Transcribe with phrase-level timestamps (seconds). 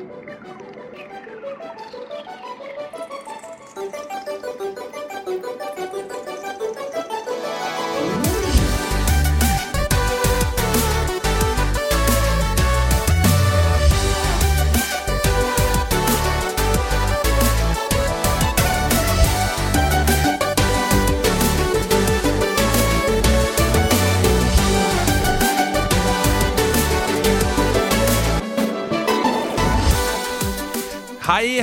[0.00, 0.12] Thank
[2.59, 2.59] you.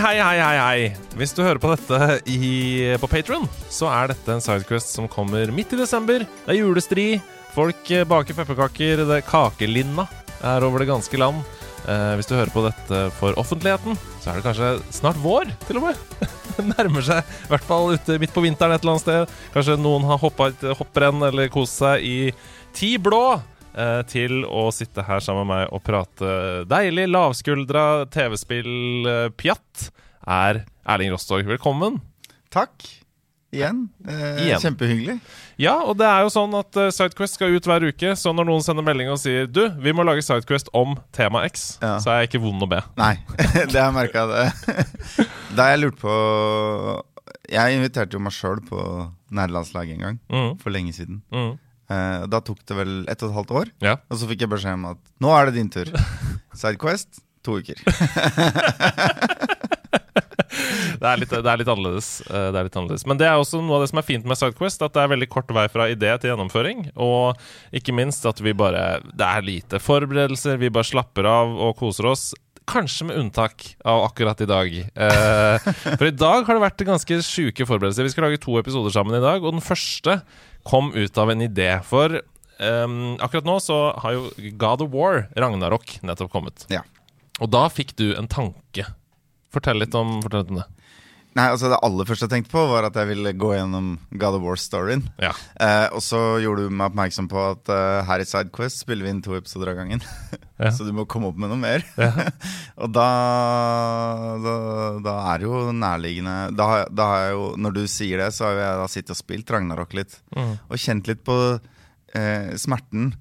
[0.08, 0.84] Hei, hei, hei, hei.
[1.20, 1.98] Hvis du hører på dette
[2.32, 6.24] i, på Patron, så er dette en sidequest som kommer midt i desember.
[6.24, 7.04] Det er julestri.
[7.52, 9.02] Folk eh, baker pepperkaker.
[9.02, 10.06] Det er kakelinna
[10.48, 11.44] er over det ganske land.
[11.92, 15.82] Eh, hvis du hører på dette for offentligheten, så er det kanskje snart vår, til
[15.82, 16.24] og med.
[16.72, 19.38] Nærmer seg, i hvert fall ute midt på vinteren et eller annet sted.
[19.58, 22.18] Kanskje noen har hoppa et hopprenn eller kost seg i
[22.80, 23.42] ti blå
[24.10, 26.32] til å sitte her sammen med meg og prate
[26.70, 29.90] deilig, lavskuldra TV-spill-pjatt,
[30.28, 31.46] er Erling Rostorg.
[31.48, 32.00] Velkommen.
[32.54, 32.88] Takk.
[33.56, 33.86] Igjen.
[34.08, 34.60] Eh, Igjen.
[34.60, 35.14] Kjempehyggelig.
[35.58, 38.50] Ja, og det er jo sånn at eh, Sidequest skal ut hver uke, så når
[38.50, 41.94] noen sender melding og sier Du, vi må lage Sidequest om tema X, Ja.
[42.04, 42.82] så er jeg ikke vond å be.
[43.00, 43.14] Nei,
[43.72, 44.26] det har jeg merka.
[45.56, 46.18] Da jeg lurte på
[47.56, 48.82] Jeg inviterte jo meg sjøl på
[49.32, 51.22] nærlandslaget en gang, Mm, for lenge siden.
[51.32, 51.56] mm, Eh,
[51.88, 53.94] da tok det vel ett og et halvt år, ja.
[54.12, 55.88] og så fikk jeg beskjed om at nå er det din tur.
[56.60, 57.80] Sidequest to uker.
[60.98, 62.08] Det er, litt, det er litt annerledes.
[62.26, 63.04] eh, Det er litt annerledes.
[63.06, 65.12] Men det er også noe av det som er fint med Sidequest, at det er
[65.12, 66.88] veldig kort vei fra idé til gjennomføring.
[67.04, 67.38] Og
[67.76, 72.10] ikke minst at vi bare Det er lite forberedelser, vi bare slapper av og koser
[72.10, 72.32] oss.
[72.68, 74.74] Kanskje med unntak av akkurat i dag.
[74.74, 78.08] Eh, for i dag har det vært ganske sjuke forberedelser.
[78.08, 80.18] Vi skal lage to episoder sammen i dag, og den første
[80.64, 81.70] kom ut av en idé.
[81.86, 82.22] For
[82.60, 86.66] um, akkurat nå så har jo God of War, Ragnarok, nettopp kommet.
[86.74, 86.84] Ja.
[87.42, 88.88] Og da fikk du en tanke.
[89.54, 90.68] Fortell litt om, fortell litt om det.
[91.38, 94.40] Nei, altså Det aller første jeg tenkte på, var at jeg ville gå gjennom God
[94.40, 95.04] of War-storyen.
[95.22, 95.34] Ja.
[95.62, 99.14] Eh, og så gjorde du meg oppmerksom på at eh, her i Sidequest spiller vi
[99.14, 100.04] inn to episoder av gangen.
[100.58, 100.72] Ja.
[100.74, 101.84] så du må komme opp med noe mer.
[102.82, 103.04] og da,
[104.42, 104.54] da
[105.06, 108.48] Da er det jo nærliggende da, da har jeg jo, Når du sier det, så
[108.48, 110.18] har jeg da sittet og spilt Ragnarok litt.
[110.34, 110.56] Mm.
[110.66, 111.38] Og kjent litt på
[112.18, 113.12] eh, smerten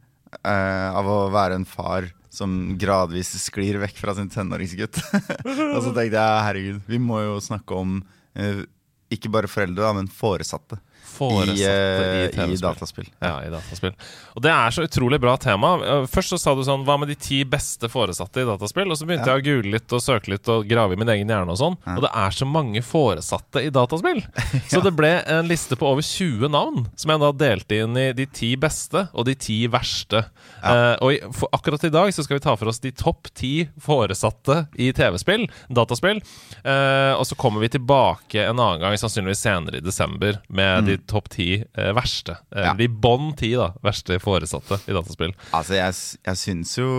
[0.40, 5.00] eh, av å være en far som gradvis sklir vekk fra sin tenåringsgutt.
[5.74, 7.98] og så tenkte jeg herregud, vi må jo snakke om
[8.36, 8.64] eh,
[9.12, 10.78] ikke bare foreldre, da, men foresatte.
[11.06, 13.06] Foresatte I, eh, i i dataspill.
[13.22, 13.92] Ja, i dataspill.
[14.36, 15.74] Og det er så utrolig bra tema.
[15.80, 18.90] Eh, Først så sa du sånn Hva med de ti beste foresatte i dataspill?
[18.90, 19.36] Og så begynte Ja.
[19.38, 21.76] jeg å google litt og søke litt og grave i min egen hjerne og sånn.
[21.96, 24.22] Og det er så mange foresatte i dataspill!
[24.68, 28.12] Så det ble en liste på over 20 navn, som jeg da delte inn i
[28.12, 30.24] de ti beste og de ti verste.
[30.64, 33.30] Uh, og i, for akkurat i dag så skal vi ta for oss de topp
[33.36, 36.20] ti foresatte i TV-spill, dataspill.
[36.66, 40.95] Uh, og så kommer vi tilbake en annen gang, sannsynligvis senere i desember, med de
[41.04, 42.38] topp ti eh, verste.
[42.54, 42.74] Eh, Ja.
[42.78, 45.34] De bånn ti da, verste foresatte i dataspill.
[45.52, 45.94] Altså, jeg,
[46.26, 46.90] jeg syns jo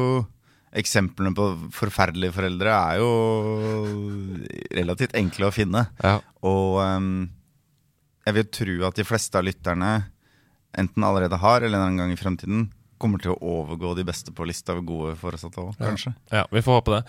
[0.78, 3.12] eksemplene på forferdelige foreldre er jo
[4.78, 5.86] relativt enkle å finne.
[6.04, 6.18] Ja.
[6.46, 7.30] Og um,
[8.28, 9.92] jeg vil tro at de fleste av lytterne
[10.78, 12.68] enten allerede har, eller en gang i fremtiden,
[13.02, 16.14] kommer til å overgå de beste på lista av gode foresatte òg, kanskje.
[16.34, 17.02] Ja, vi får håpe det.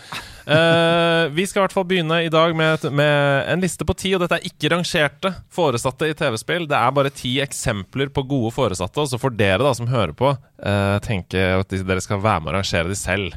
[0.49, 3.97] Uh, vi skal i hvert fall begynne i dag med, et, med en liste på
[3.99, 6.69] ti, og dette er ikke rangerte foresatte i TV-spill.
[6.71, 10.15] Det er bare ti eksempler på gode foresatte, og så får dere da som hører
[10.19, 13.37] på, uh, tenke at de- dere skal være med å rangere de selv.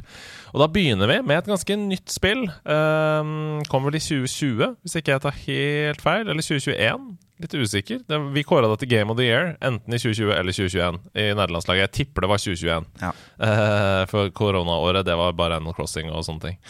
[0.52, 2.44] Og da begynner vi med et ganske nytt spill.
[2.68, 6.28] Um, kommer vel i 2020, hvis ikke jeg tar helt feil.
[6.28, 7.06] Eller 2021.
[7.42, 8.02] Litt usikker.
[8.06, 11.24] Det, vi kåra det til Game of the Year, enten i 2020 eller 2021 i
[11.32, 11.86] nederlandslaget.
[11.86, 12.90] Jeg tipper det var 2021.
[13.02, 13.12] Ja.
[13.40, 16.60] Uh, for koronaåret, det var bare Animal Crossing og sånne ting.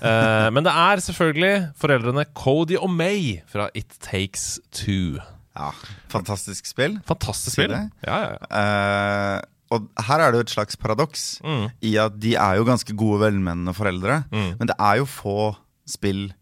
[0.00, 5.20] Uh, men det er selvfølgelig foreldrene Cody og May fra It Takes Two.
[5.56, 5.70] ja.
[6.12, 6.98] Fantastisk spill.
[7.06, 7.76] Fantastisk spill.
[7.76, 9.44] Ja, ja, ja.
[9.74, 11.70] Og her er det jo et slags paradoks Mm.
[11.82, 14.24] i at de er jo ganske gode, velmenende foreldre.
[14.30, 14.58] Mm.
[14.60, 15.56] Men det er jo få
[15.86, 16.32] spill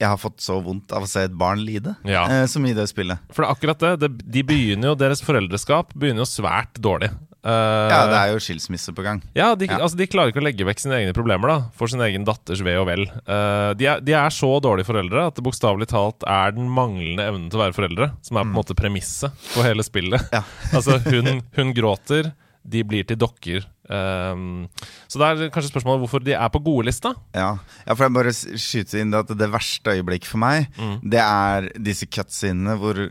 [0.00, 2.24] jeg har fått så vondt av å se et barn lide, Ja.
[2.26, 3.18] eh, som i det spillet.
[3.30, 4.00] For det er akkurat det.
[4.00, 4.30] det.
[4.32, 7.10] De begynner jo, Deres foreldreskap begynner jo svært dårlig.
[7.44, 9.22] Eh, Ja, det er jo skilsmisse på gang.
[9.34, 9.78] Ja, de, Ja.
[9.82, 12.62] Altså, de klarer ikke å legge vekk sine egne problemer da for sin egen datters
[12.62, 13.02] ve og vel.
[13.26, 17.26] Uh, de, er, de er så dårlige foreldre at det bokstavelig talt er den manglende
[17.26, 20.22] evnen til å være foreldre som er på en måte premisset for hele spillet.
[20.30, 20.38] Mm.
[20.38, 20.42] Ja.
[20.78, 22.30] altså, hun, hun gråter,
[22.62, 23.66] de blir til dokker.
[23.90, 24.68] Um,
[25.10, 27.10] så det er kanskje spørsmålet hvorfor de er på godlista.
[27.34, 27.56] Ja,
[27.88, 30.94] ja for jeg bare skyter inn at det verste øyeblikk for meg, Mm.
[31.10, 33.02] det er disse cutscenene hvor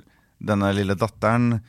[0.42, 1.60] denne lille datteren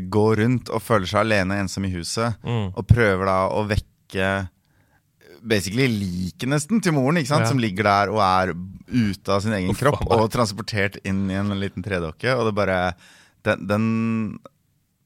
[0.00, 2.72] går rundt og føler seg alene ensom i huset, Mm.
[2.76, 4.48] og prøver da å vekke
[5.42, 7.42] basically liket nesten til moren, ikke sant?
[7.42, 7.50] Ja.
[7.50, 8.52] som ligger der og er
[8.88, 12.36] ute av sin egen Uff, kropp og transportert inn i en liten tredokke.
[12.38, 12.94] Og det bare
[13.42, 14.38] Den, den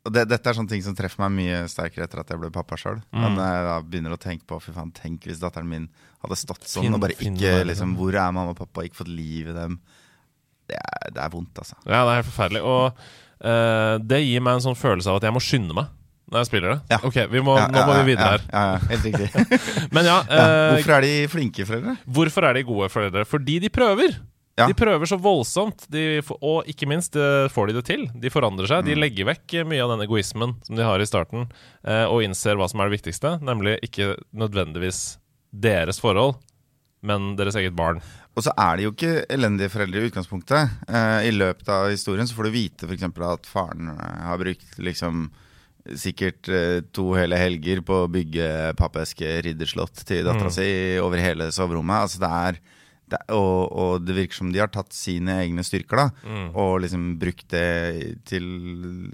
[0.04, 2.50] og det, Dette er sånne ting som treffer meg mye sterkere etter at jeg ble
[2.52, 3.00] pappa sjøl.
[3.16, 3.24] Mm.
[3.40, 5.88] Jeg da begynner å tenke på Fy faen, tenk hvis datteren min
[6.22, 7.96] hadde stått sånn og bare ikke meg, liksom, liksom.
[7.96, 8.84] Hvor er mamma og pappa?
[8.84, 9.80] Ikke fått liv i dem.
[10.68, 11.74] Det er, det er vondt, altså.
[11.86, 12.62] Ja, det er helt forferdelig.
[12.62, 13.00] Og
[13.44, 15.92] eh, det gir meg en sånn følelse av at jeg må skynde meg
[16.26, 16.78] når jeg spiller det.
[16.90, 16.96] Ja.
[17.06, 18.46] Ok, vi må, Ja, nå må ja, vi videre her.
[18.50, 19.28] Ja, ja, helt riktig.
[19.94, 20.46] Men ja, Ja.
[20.46, 21.94] eh, Hvorfor er de flinke foreldre?
[22.18, 23.22] hvorfor er de gode foreldre?
[23.30, 24.16] Fordi de prøver.
[24.58, 24.66] Ja.
[24.66, 26.02] De prøver så voldsomt, de,
[26.40, 28.06] og ikke minst eh, får de det til.
[28.18, 28.82] De forandrer seg.
[28.82, 28.88] Mm.
[28.88, 31.44] De legger vekk mye av den egoismen som de har i starten,
[31.86, 35.18] uh, og innser hva som er det viktigste, nemlig ikke nødvendigvis
[35.52, 36.38] deres forhold,
[37.06, 38.00] men deres eget barn.
[38.36, 40.72] Og så er de jo ikke elendige foreldre i utgangspunktet.
[40.90, 43.06] Eh, I løpet av historien så får du vite f.eks.
[43.08, 45.30] at faren eh, har brukt liksom
[45.96, 50.68] sikkert eh, to hele helger på å bygge pappeske ridderslott til dattera si
[51.00, 52.04] over hele soverommet.
[52.04, 52.60] Altså det er,
[53.06, 56.06] det, og, og det virker som de har tatt sine egne styrker da
[56.58, 58.48] og liksom brukt det til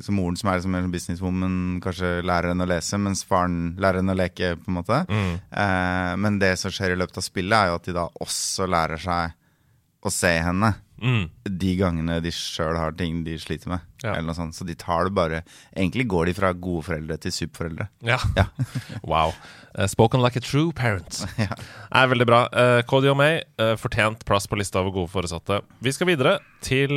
[0.00, 4.00] Så moren som er liksom en businesswoman, kanskje lærer henne å lese, mens faren lærer
[4.00, 5.02] henne å leke, på en måte.
[5.50, 8.66] Eh, men det som skjer i løpet av spillet, er jo at de da også
[8.70, 9.36] lærer seg
[10.02, 10.72] å se henne.
[11.02, 11.24] Mm.
[11.58, 13.82] De gangene de sjøl har ting de sliter med.
[14.02, 14.14] Ja.
[14.14, 14.56] Eller noe sånt.
[14.56, 15.42] Så de tar det bare
[15.74, 17.88] Egentlig går de fra gode foreldre til superforeldre.
[18.06, 18.18] Ja.
[18.38, 18.46] Ja.
[19.12, 19.34] wow.
[19.76, 21.24] Uh, spoken like a true parent.
[21.42, 21.56] Ja.
[21.90, 22.42] Er veldig bra.
[22.54, 25.58] Uh, Cody og May, uh, fortjent plass på lista over gode foresatte.
[25.82, 26.92] Vi skal videre til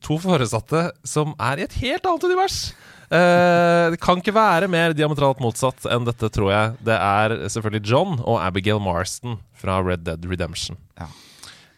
[0.00, 2.62] to foresatte som er i et helt annet univers.
[3.10, 6.76] Det kan ikke være mer diametralt motsatt enn dette, tror jeg.
[6.86, 10.78] Det er selvfølgelig John og Abigail Marston fra Red Dead Redemption.
[10.96, 11.10] Ja.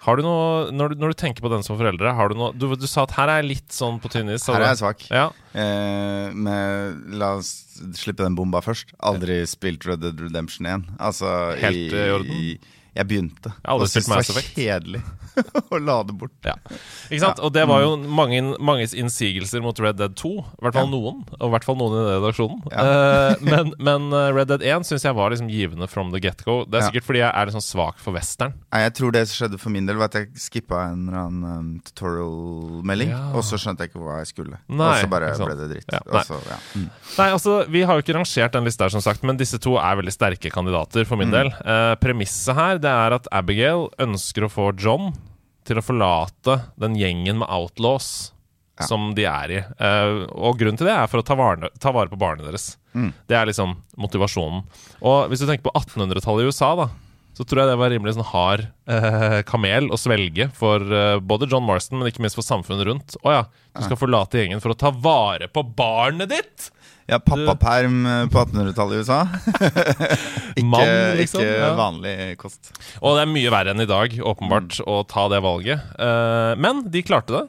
[0.02, 2.50] Har du noe, når du, når du tenker på den som foreldre, har du noe
[2.58, 4.48] Du, du sa at her er jeg litt sånn på tynn is.
[4.50, 5.04] Her er jeg svak.
[5.14, 5.28] Ja.
[5.54, 7.52] Eh, med, la oss
[7.98, 8.90] slippe den bomba først.
[8.98, 10.88] Aldri spilt Red Dead Redemption 1.
[10.98, 11.30] Altså
[11.62, 12.40] Helt i orden?
[12.94, 13.52] Jeg begynte.
[13.56, 15.02] Jeg og syntes det var kjedelig
[15.72, 16.34] å lade bort.
[16.44, 16.52] Ja.
[17.08, 17.38] Ikke sant?
[17.40, 20.28] Og det var jo mange, manges innsigelser mot Red Dead 2.
[20.28, 20.92] I hvert fall Ja.
[20.92, 22.58] noen, og i hvert fall noen i den redaksjonen.
[22.68, 22.82] Ja.
[22.84, 26.64] Eh, men, men eh, Red Dead 1 syns jeg var liksom givende from the get-go.
[26.68, 26.90] Det er Ja.
[26.90, 28.52] sikkert fordi jeg er liksom svak for western.
[28.76, 31.48] Jeg tror det som skjedde for min del, var at jeg skippa en eller annen
[31.48, 33.22] um, tutorial-melding, Ja.
[33.32, 34.60] og så skjønte jeg ikke hva jeg skulle.
[34.68, 35.88] Nei, og så bare ble det dritt.
[35.92, 36.24] Ja, nei.
[36.28, 36.58] så, ja.
[36.76, 36.86] mm.
[37.18, 39.76] Nei, altså, Vi har jo ikke rangert den lista, her som sagt men disse to
[39.80, 41.36] er veldig sterke kandidater for min Mm.
[41.38, 41.48] del.
[41.64, 45.12] Uh, premisset her det er at Abigail ønsker å få John
[45.68, 48.32] til å forlate den gjengen med outlaws
[48.80, 48.86] Ja.
[48.88, 49.58] som de er i.
[49.78, 52.72] Uh, og grunnen til det er for å ta vare, ta vare på barnet deres.
[52.96, 53.10] Mm.
[53.28, 54.64] Det er liksom motivasjonen.
[55.04, 56.88] Og hvis du tenker på 1800-tallet i USA, da
[57.32, 61.48] så tror jeg det var rimelig sånn hard eh, kamel å svelge for eh, både
[61.48, 63.14] John Marston, men ikke minst for samfunnet rundt.
[63.24, 63.42] Å ja,
[63.72, 66.68] du skal forlate gjengen for å ta vare på barnet ditt!
[67.12, 69.20] Ja, pappaperm eh, på 1800-tallet i USA.
[70.56, 71.72] ikke Mann, liksom, ikke ja.
[71.76, 72.72] vanlig kost.
[73.00, 75.92] Og det er mye verre enn i dag, åpenbart, å ta det valget.
[76.00, 77.44] Eh, men de klarte det.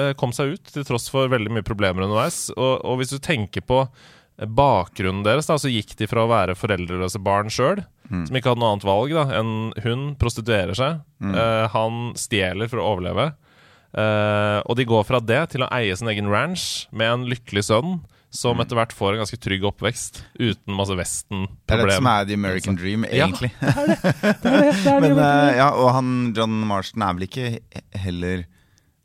[0.00, 2.48] Eh, kom seg ut, til tross for veldig mye problemer underveis.
[2.56, 3.84] Og, og hvis du tenker på
[4.34, 8.60] bakgrunnen deres, da, så gikk de fra å være foreldreløse barn sjøl, som ikke hadde
[8.60, 9.52] noe annet valg da, enn
[9.84, 10.98] hun prostituerer seg.
[11.22, 11.36] mm.
[11.70, 13.28] han stjeler for å overleve.
[14.66, 17.94] Og de går fra det til å eie sin egen ranch med en lykkelig sønn.
[18.34, 22.24] Som etter hvert får en ganske trygg oppvekst uten masse Det er det som er
[22.26, 23.28] the American dream, Ja.
[23.28, 23.52] egentlig.
[24.42, 27.46] Men, eh, ja, og han John Marston er vel ikke
[28.04, 28.44] heller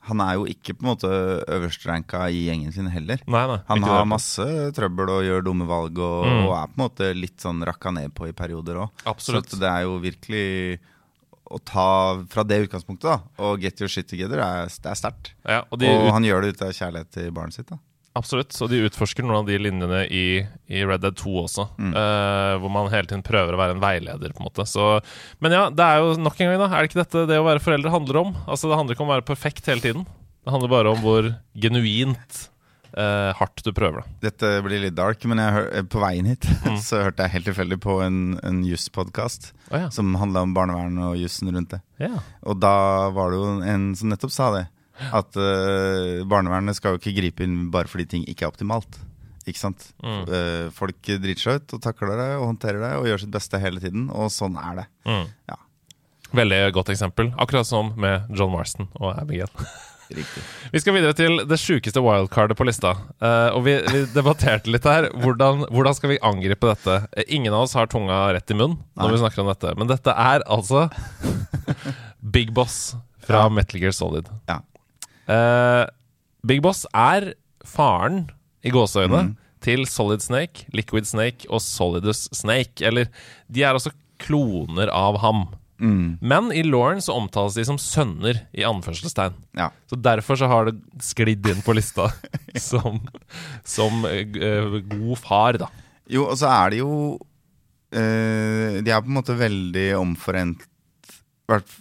[0.10, 1.10] Han er jo ikke på en måte
[1.46, 3.20] øverstranka i gjengen sin heller.
[3.30, 4.42] Nei, nei, Han har masse
[4.74, 6.46] trøbbel og gjør dumme valg, og, Mm.
[6.48, 8.90] og er på en måte litt sånn rakka ned på i perioder òg.
[9.20, 10.80] Så det er jo virkelig
[11.52, 15.32] å ta fra det utgangspunktet da og get your shit together, er, det er sterkt.
[15.46, 17.68] Ja, og Og ut, han gjør det ut av kjærlighet til barnet sitt.
[17.70, 17.78] da
[18.20, 18.54] absolutt.
[18.62, 20.26] Og de utforsker noen av de linjene i,
[20.70, 21.66] i Red Dead 2 også.
[21.80, 21.96] Mm.
[21.96, 24.68] Uh, hvor man hele tiden prøver å være en veileder, på en måte.
[24.70, 24.92] Så,
[25.44, 26.70] men ja, det er jo nok en gang, da.
[26.70, 28.38] Er det ikke dette det å være foreldre handler om?
[28.46, 30.08] Altså, Det handler ikke om å være perfekt hele tiden.
[30.46, 32.46] Det handler bare om hvor genuint
[32.90, 34.12] Uh, hardt du prøver da.
[34.24, 36.80] Dette blir litt dark, men hør, på veien hit Mm.
[36.88, 39.92] så hørte jeg helt tilfeldig på en, en jusspodkast oh, ja.
[39.94, 41.80] som handla om barnevern og jussen rundt det.
[42.02, 42.18] Yeah.
[42.50, 42.74] Og da
[43.14, 44.66] var det jo en som nettopp sa det.
[45.16, 49.00] At uh, barnevernet skal jo ikke gripe inn bare fordi ting ikke er optimalt.
[49.50, 49.88] Ikke sant?
[50.04, 50.22] Mm.
[50.30, 53.62] Uh, folk driter seg ut og takler det og håndterer det og gjør sitt beste
[53.64, 54.10] hele tiden.
[54.14, 54.88] Og sånn er det.
[55.10, 55.28] Mm.
[55.50, 55.60] Ja.
[56.38, 57.32] Veldig godt eksempel.
[57.42, 59.50] Akkurat som med John Marston og Abigail.
[60.10, 60.42] Riktig.
[60.74, 62.96] Vi skal videre til det sjukeste wildcardet på lista.
[63.22, 65.06] Uh, og vi, vi debatterte litt her.
[65.22, 66.96] Hvordan, hvordan skal vi angripe dette?
[67.30, 69.12] Ingen av oss har tunga rett i munn når Nei.
[69.14, 69.74] vi snakker om dette.
[69.78, 70.88] Men dette er altså
[72.36, 73.54] Big Boss fra Ja.
[73.54, 74.30] Metal Gear Solid.
[74.50, 74.64] Ja.
[75.30, 75.86] Eh,
[76.50, 77.34] Big Boss er
[77.68, 78.28] faren,
[78.66, 79.36] i gåseøyne, Mm.
[79.64, 82.82] til Solid Snake, Liquid Snake og Solidus Snake.
[82.82, 83.08] Eller
[83.52, 85.48] de er også kloner av ham.
[85.80, 86.18] Mm.
[86.22, 89.34] Men i Lauren så omtales de som sønner, i anførselstegn.
[89.56, 89.70] Ja.
[89.88, 92.10] Så derfor så har det sklidd inn på lista
[92.60, 93.00] som,
[93.64, 95.70] som uh, god far, da.
[96.10, 96.92] Jo, og så er det jo
[97.96, 100.66] uh, De er på en måte veldig omforent
[101.50, 101.72] hvert,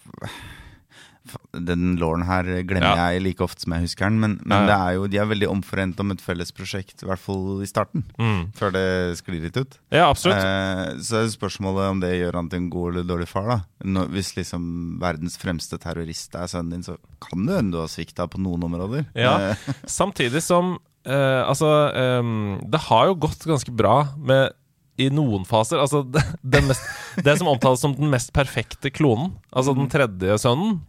[1.52, 3.06] Den låren her glemmer Ja.
[3.12, 4.66] jeg like ofte som jeg husker den, men, men Ja, ja.
[4.68, 7.66] Det er jo, de er veldig omforent om et felles prosjekt, i hvert fall i
[7.70, 8.04] starten.
[8.20, 8.52] Mm.
[8.54, 8.84] Før det
[9.16, 9.78] sklir litt ut.
[9.90, 10.36] Ja, absolutt.
[10.36, 13.48] Eh, så er spørsmålet om det gjør han til en god eller dårlig far.
[13.48, 17.80] da Nå, Hvis liksom verdens fremste terrorist er sønnen din, så kan det hende du
[17.80, 19.06] har svikta på noen områder.
[19.16, 19.38] Ja.
[19.56, 19.56] Eh,
[19.88, 20.76] Samtidig som
[21.08, 24.52] eh, Altså, ehm, det har jo gått ganske bra med
[24.98, 25.78] i noen faser.
[25.82, 26.22] Altså, det,
[26.56, 26.82] den mest,
[27.24, 30.80] det som omtales som den mest perfekte klonen, altså den tredje sønnen,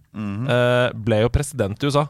[0.50, 2.08] eh, ble jo president i USA.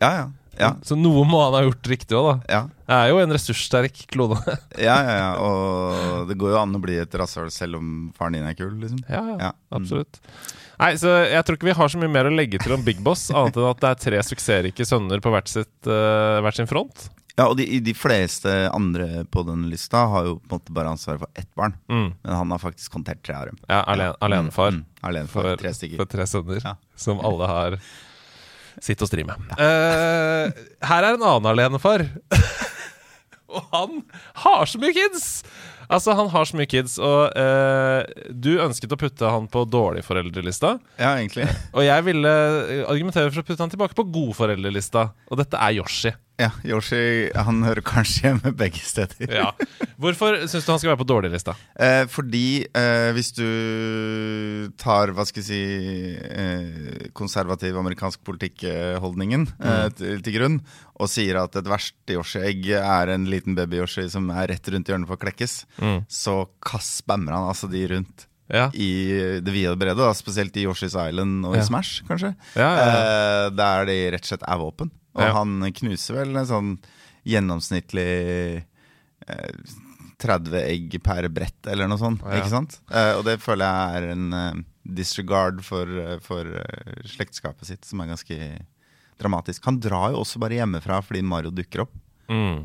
[0.00, 0.24] ja, ja.
[0.54, 2.34] Ja, Så noe må han ha gjort riktig òg, da.
[2.46, 2.58] ja.
[2.86, 4.36] Jeg er jo en ressurssterk klone.
[4.86, 8.36] Ja, ja, ja, og det går jo an å bli et rasshøl selv om faren
[8.38, 9.00] din er kul, liksom.
[9.10, 9.50] ja, ja, Ja.
[9.74, 9.88] Mm.
[10.80, 13.02] Nei, så Jeg tror ikke vi har så mye mer å legge til om Big
[13.04, 16.70] Boss, annet enn at det er tre suksessrike sønner på hvert, sitt, uh, hvert sin
[16.70, 17.08] front.
[17.34, 20.92] Ja, og de, de fleste andre på den lista har jo på en måte bare
[20.94, 21.74] ansvaret for ett barn.
[21.90, 22.12] Mm.
[22.22, 23.58] Men han har faktisk håndtert tre av dem.
[23.66, 24.70] Ja, alene, alenefar.
[24.76, 26.76] Mm, mm, alenefar for, tre for tre sønner, Ja.
[26.94, 27.78] som alle har
[28.82, 29.34] sitt å stri med.
[29.58, 32.06] Eh, her er en annen alenefar.
[33.54, 34.00] og han
[34.46, 35.42] har så mye kids!
[35.88, 40.76] Altså, han har så mye kids, og eh, du ønsket å putte han på dårlig-foreldrelista.
[41.00, 41.48] Ja, egentlig.
[41.74, 42.34] Og jeg ville
[42.88, 45.08] argumentere for å putte han tilbake på god-foreldrelista.
[45.30, 46.14] Og dette er Yoshi.
[46.40, 49.30] Ja, Yoshi han hører kanskje hjemme begge steder.
[49.30, 49.52] Ja.
[50.02, 51.54] Hvorfor syns du han skal være på dårlig-lista?
[51.78, 53.46] Eh, fordi eh, hvis du
[54.80, 55.60] tar hva skal jeg si
[56.18, 59.94] eh, konservativ amerikansk politikkholdningen eh, mm.
[60.00, 60.58] til, til grunn,
[60.98, 65.10] og sier at et verst Yoshi-egg er en liten baby-Yoshi som er rett rundt hjørnet
[65.10, 65.56] for å klekkes,
[66.10, 68.26] så kass spammer han altså de rundt.
[68.52, 68.68] Ja.
[68.74, 71.64] I det vide og brede, da, spesielt i Yoshi's Island og i Ja.
[71.66, 72.34] Smash, kanskje.
[72.54, 73.00] Ja, ja, ja.
[73.00, 74.92] Eh, der de rett og slett er våpen.
[75.14, 75.32] Og Ja.
[75.38, 76.70] han knuser vel en sånn
[77.24, 78.64] gjennomsnittlig
[79.28, 79.74] eh,
[80.18, 82.22] 30 egg per brett, eller noe sånt.
[82.24, 82.40] Ja.
[82.40, 82.78] Ikke sant?
[82.90, 84.62] Eh, og det føler jeg er en eh,
[85.00, 88.38] disregard for, eh, for eh, slektskapet sitt, som er ganske
[89.20, 89.64] dramatisk.
[89.68, 91.94] Han drar jo også bare hjemmefra fordi Mario dukker opp.
[92.28, 92.64] Mm.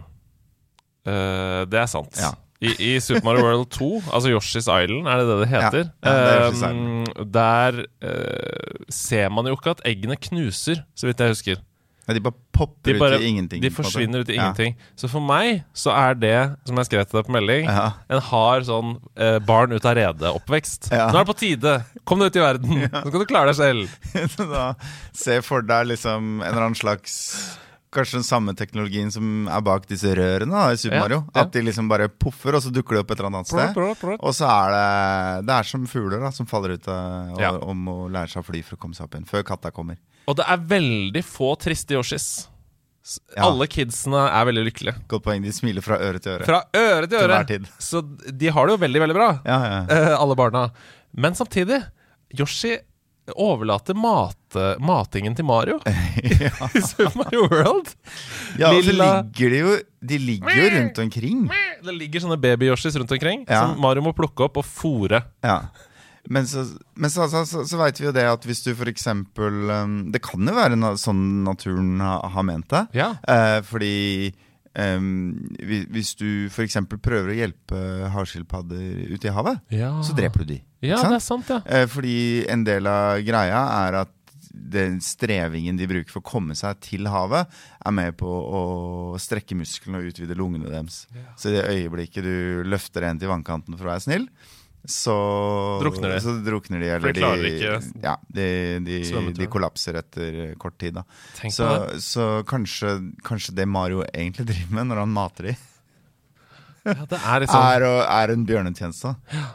[1.07, 2.17] Uh, det er sant.
[2.19, 2.33] Ja.
[2.59, 5.85] I, I Super Mario World 2, altså Yoshi's Island, er det det det heter?
[6.03, 11.23] Ja, ja, det um, der uh, ser man jo ikke at eggene knuser, så vidt
[11.23, 11.61] jeg husker.
[12.09, 13.61] Ja, de bare popper De, bare, ut i ingenting.
[13.61, 14.47] de forsvinner ut i Ja.
[14.49, 14.75] ingenting.
[14.97, 16.35] Så for meg så er det,
[16.65, 17.91] som jeg skrev til deg på melding, Ja.
[18.09, 20.89] en hard sånn eh, barn ut av redet-oppvekst.
[20.91, 21.07] Ja.
[21.13, 21.75] Nå er det på tide!
[22.09, 22.89] Kom deg ut i verden!
[22.89, 23.89] Nå skal du klare deg selv.
[24.51, 24.73] da
[25.13, 27.57] Se for deg liksom en eller annen slags
[27.91, 31.19] Kanskje den samme teknologien som er bak disse rørene da, i Super Ja, Mario.
[31.34, 31.41] ja.
[31.41, 33.79] At de liksom bare puffer, og så dukker de opp et eller annet sted.
[34.19, 37.51] Og så er det Det er som fugler da som faller ut av, og, Ja.
[37.58, 39.25] om å lære seg å fly for å komme seg opp igjen.
[39.25, 39.98] Før katta kommer.
[40.27, 42.48] Og det er veldig få triste Yoshis.
[43.38, 44.96] Alle kidsene er veldig lykkelige.
[45.10, 45.41] Godt poeng.
[45.41, 46.46] De smiler fra øre til øre.
[46.46, 47.39] Fra øre til øre.
[47.48, 47.65] Til.
[47.79, 48.03] Så
[48.38, 49.79] de har det jo veldig, veldig bra, Ja, ja.
[49.89, 50.72] eh, alle barna.
[51.15, 51.81] Men samtidig,
[52.38, 52.77] Yoshi
[53.36, 54.38] overlater mat,
[54.81, 55.77] matingen til Mario
[56.25, 57.91] i Super Mario World.
[58.59, 61.43] ja og så ligger de jo De ligger jo rundt omkring.
[61.83, 63.65] Det ligger sånne baby-Yoshis rundt omkring Ja.
[63.67, 65.21] som Mario må plukke opp og fòre.
[65.43, 65.59] Ja.
[66.29, 66.63] Men så,
[67.00, 70.43] men så, så, så, veit vi jo det at hvis du eksempel um, Det kan
[70.45, 72.83] jo være na sånn naturen ha- har ment det.
[73.00, 73.13] Ja.
[73.24, 74.31] Uh, fordi
[74.77, 75.33] um,
[75.63, 76.27] hvis, hvis du
[76.67, 77.79] eksempel prøver å hjelpe
[78.13, 80.59] havskilpadder ute i havet, Ja, så dreper du de.
[80.86, 81.12] Ja sant?
[81.12, 81.59] det er sant, ja.
[81.65, 82.17] Eh, fordi
[82.51, 84.15] en del av greia er at
[84.50, 87.50] den strevingen de bruker for å komme seg til havet,
[87.86, 88.62] er med på å
[89.21, 91.03] strekke musklene og utvide lungene deres.
[91.39, 94.27] Så i det øyeblikket du løfter en til vannkanten for å være snill,
[94.89, 95.13] så
[95.81, 96.19] Drukner de.
[96.24, 98.45] Så drukner de, For eller de Ja, de,
[98.86, 99.00] de,
[99.36, 101.03] de kollapser etter kort tid, da.
[101.51, 101.67] Så,
[102.03, 102.95] så kanskje,
[103.27, 105.57] kanskje det Mario egentlig driver med når han mater de,
[106.88, 107.65] Ja, er sånn.
[107.75, 109.13] er, er en bjørnetjeneste.
[109.36, 109.50] Ja,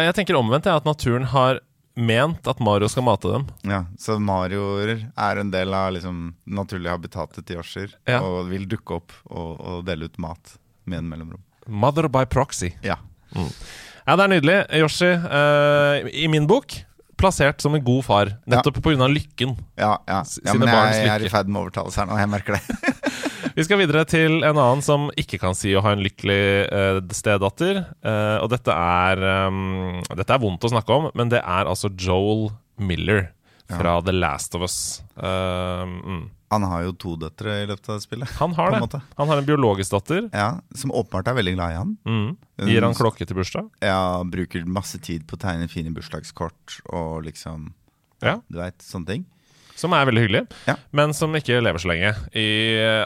[0.00, 1.60] jeg tenker omvendt, jeg, at naturen har
[1.94, 3.46] ment at Mario skal mate dem.
[3.68, 7.92] Ja, Så Marioer er en del av liksom naturlige habitatet til Yoshier.
[8.08, 8.22] Ja.
[8.24, 10.54] Og vil dukke opp og, og dele ut mat
[10.88, 11.42] med en mellomrom.
[11.66, 12.72] Mother by proxy.
[12.82, 12.96] Ja.
[13.32, 14.56] Ja, det er nydelig.
[14.80, 16.74] Yoshi, eh, i min bok,
[17.20, 18.32] plassert som en god far.
[18.50, 19.54] Nettopp på grunn av lykken.
[19.78, 20.22] Ja, ja.
[20.42, 22.18] Ja men jeg, jeg er i ferd med å overtales her nå.
[22.18, 22.96] Jeg merker det.
[23.56, 26.42] Vi skal videre til en annen som ikke kan si å ha en lykkelig
[26.72, 27.84] uh, stedatter.
[28.04, 31.92] Uh, og dette er um, Dette er vondt å snakke om, men det er altså
[31.92, 33.28] Joel Miller
[33.72, 34.78] fra The Last of Us.
[35.16, 36.22] Uh, mm.
[36.52, 38.32] Han har jo to døtre i løpet av spillet.
[38.36, 39.00] Han har det.
[39.16, 40.26] Han har en biologisk datter.
[40.36, 41.94] Ja, Som åpenbart er veldig glad i han.
[42.04, 42.26] Mm.
[42.68, 43.70] Gir han klokke til bursdag.
[43.80, 47.70] Ja, Bruker masse tid på å tegne fine bursdagskort og liksom
[48.22, 48.36] Ja.
[48.52, 49.24] Du veit, sånne ting.
[49.82, 50.76] Som er veldig hyggelig, Ja.
[50.94, 52.12] men som ikke lever så lenge.
[52.38, 52.46] I,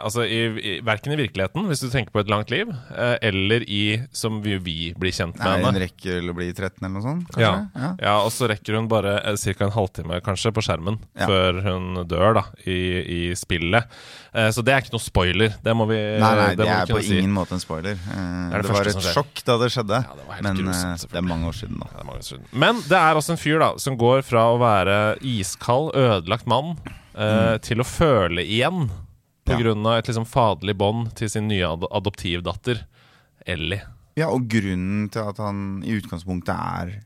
[0.04, 3.64] altså, i, i, verken i virkeligheten, hvis du tenker på et langt liv, eh, eller
[3.64, 7.04] i som vi, vi blir kjent med Nei, Hun rekker å bli 13 eller noe
[7.06, 7.38] sånt?
[7.40, 7.52] Ja.
[7.74, 7.90] Ja.
[8.02, 9.64] ja, og så rekker hun bare eh, ca.
[9.70, 11.26] en halvtime kanskje på skjermen Ja.
[11.30, 12.78] før hun dør da i,
[13.16, 13.88] i spillet.
[14.36, 15.54] Eh, så det er ikke noe spoiler.
[15.64, 17.16] Det må vi Nei, nei, det det er på si.
[17.22, 17.96] ingen måte en spoiler.
[17.96, 21.06] Eh, det det, var et sjokk da det skjedde, Ja, det var helt men grusomt,
[21.12, 21.88] det er mange år siden nå.
[22.52, 26.65] Men det er også en fyr da som går fra å være iskald, ødelagt mann
[27.16, 28.88] eh, til å føle igjen.
[29.46, 29.58] På Ja.
[29.98, 32.80] et liksom faderlig bånd til sin nye ad adoptivdatter
[33.46, 33.82] Ellie.
[34.18, 37.02] Ja, og grunnen til at han i utgangspunktet er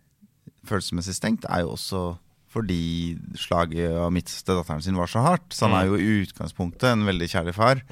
[0.65, 2.03] følelsesmessig stengt, er jo også
[2.51, 5.53] fordi slaget av midtste datteren sin var så hardt.
[5.55, 7.83] Så han er jo i utgangspunktet en veldig kjærlig far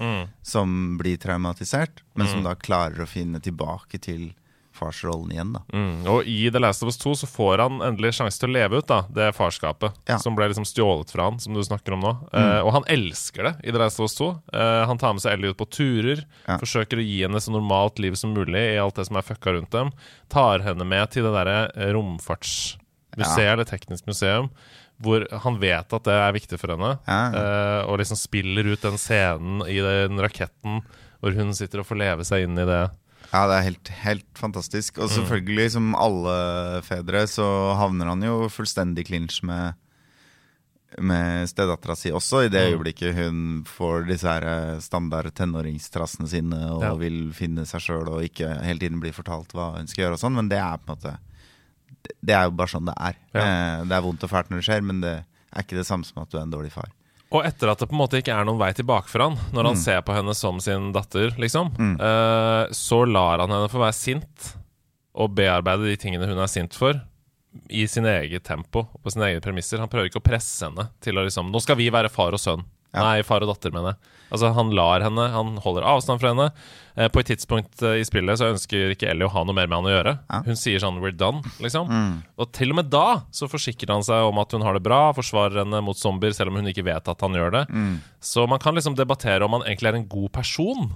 [0.43, 4.33] som blir traumatisert, men som da klarer å finne tilbake til
[4.79, 5.53] farsrollen igjen.
[5.57, 6.07] da Mm.
[6.09, 8.79] Og i The Last of Us 2 så får han endelig sjanse til å leve
[8.81, 10.17] ut da det farskapet Ja.
[10.23, 12.13] som ble liksom stjålet fra han, som du snakker om nå.
[12.33, 14.31] Eh, og han elsker det i The Last of Us 2.
[14.55, 16.57] Eh, han tar med seg Ellie ut på turer, Ja.
[16.59, 19.53] forsøker å gi henne så normalt liv som mulig i alt det som er fucka
[19.53, 19.91] rundt dem.
[20.31, 22.79] Tar henne med til det derre eh, romfartsmuseet,
[23.19, 23.53] Ja.
[23.53, 24.51] eller teknisk museum,
[25.01, 26.99] hvor han vet at det er viktig for henne.
[27.07, 27.31] Ja.
[27.31, 30.83] uh, og liksom spiller ut den scenen i den raketten
[31.23, 32.91] hvor hun sitter og får leve seg inn i det.
[33.33, 34.99] Ja, det er helt, helt fantastisk.
[35.05, 37.45] Og selvfølgelig, som alle fedre, så
[37.77, 39.75] havner han jo fullstendig clinch med
[41.05, 46.57] med stedattera si også, i det øyeblikket hun får disse her eh, standard tenåringstrassene sine
[46.73, 46.95] og Ja.
[46.97, 50.23] vil finne seg sjøl og ikke hele tiden blir fortalt hva hun skal gjøre og
[50.23, 51.19] sånn, men det er på en måte
[52.25, 53.15] Det er jo bare sånn det er.
[53.37, 53.41] Ja.
[53.45, 55.13] Eh, Det er vondt og fælt når det skjer, men det
[55.53, 56.89] er ikke det samme som at du er en dårlig far.
[57.31, 59.67] Og etter at det på en måte ikke er noen vei tilbake for han, når
[59.69, 63.97] han ser på henne som sin datter, liksom, eh, så lar han henne få være
[63.99, 64.55] sint
[65.19, 66.97] og bearbeide de tingene hun er sint for,
[67.69, 69.81] i sin eget tempo og på sine egne premisser.
[69.83, 72.41] Han prøver ikke å presse henne til å liksom Nå skal vi være far og
[72.41, 72.63] sønn.
[72.95, 73.03] Ja.
[73.05, 74.15] Nei, far og datter, mener jeg.
[74.33, 76.47] Altså, han lar henne, han holder avstand fra henne.
[76.97, 79.69] Eh, på et tidspunkt eh, i spillet så ønsker ikke Ellie å ha noe mer
[79.71, 80.13] med han å gjøre.
[80.29, 80.41] Ja.
[80.45, 81.89] Hun sier sånn 'we're done', liksom.
[82.37, 85.13] Og til og med da så forsikrer han seg om at hun har det bra,
[85.17, 87.65] forsvarer henne mot zombier, selv om hun ikke vet at han gjør det.
[88.21, 90.93] Så man kan liksom debattere om han egentlig er en god person,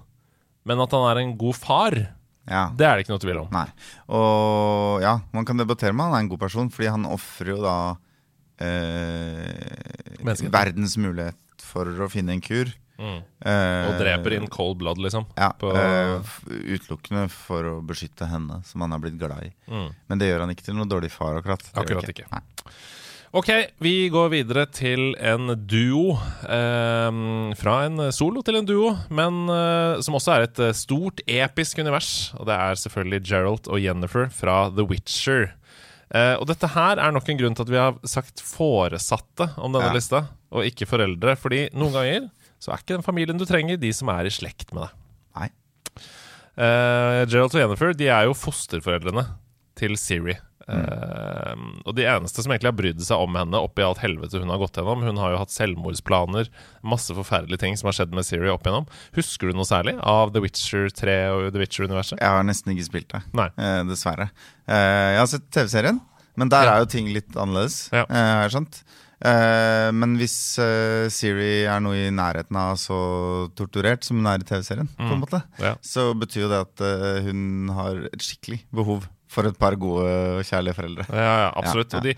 [0.64, 1.92] men at han er en god far,
[2.48, 2.68] Ja.
[2.74, 3.48] det er det ikke noe tvil om.
[3.52, 3.68] Nei.
[4.10, 7.62] Og ja, man kan debattere om han er en god person, fordi han ofrer jo
[7.62, 7.96] da
[8.60, 11.36] eh, verdens mulighet
[11.72, 12.70] for å finne en kur.
[13.02, 13.18] Mm.
[13.48, 15.24] Eh, Og dreper in cold blood, liksom.
[15.40, 16.20] Ja, på- eh,
[16.76, 19.52] utelukkende for å beskytte henne, som han har blitt glad i.
[19.72, 19.88] Mm.
[20.08, 21.64] Men det gjør han ikke til noen dårlig far, akkurat.
[21.64, 22.28] Det Akkurat ikke.
[22.28, 22.42] ikke.
[23.34, 23.48] Ok,
[23.80, 26.18] vi går videre til en duo.
[26.44, 31.22] Eh, fra en solo til en duo, men eh, som også er et eh, stort,
[31.26, 32.10] episk univers.
[32.38, 35.54] Og det er selvfølgelig Gerald og Jennifer fra The Witcher.
[36.12, 39.72] Eh, og dette her er nok en grunn til at vi har sagt foresatte om
[39.72, 39.96] denne Ja.
[39.96, 41.34] lista, og ikke foreldre.
[41.40, 42.30] Fordi noen ganger
[42.62, 44.98] så er ikke den familien du trenger, de som er i slekt med deg.
[45.40, 45.50] Nei.
[46.52, 49.24] Uh, Gerald og Jennifer de er jo fosterforeldrene
[49.78, 50.36] til Siri.
[50.70, 54.52] Eh, og de eneste som egentlig har brydd seg om henne oppi alt helvete hun
[54.52, 56.50] har gått gjennom Hun har jo hatt selvmordsplaner,
[56.86, 58.86] masse forferdelige ting som har skjedd med Siri opp igjennom.
[59.18, 62.20] Husker du noe særlig av The Witcher 3 og The Witcher-universet?
[62.20, 64.30] Jeg har nesten ikke spilt det, eh, dessverre.
[64.68, 66.00] Uh, jeg har sett TV-serien,
[66.38, 66.74] men der Ja.
[66.76, 67.88] er jo ting litt annerledes.
[67.92, 68.06] Ja.
[68.08, 68.82] har jeg skjønt.
[69.22, 72.96] Eh, men hvis eh, Siri er noe i nærheten av så
[73.54, 75.62] torturert som hun er i TV-serien, på en måte, Mm.
[75.62, 75.74] Ja.
[75.80, 80.02] så betyr jo det at eh, hun har et skikkelig behov for et par gode
[80.10, 81.06] og kjærlige foreldre.
[81.14, 81.92] Ja, ja absolutt.
[81.94, 82.02] Ja, ja.
[82.02, 82.16] Og de,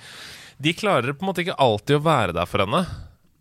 [0.65, 2.85] de klarer på en måte ikke alltid å være der for henne.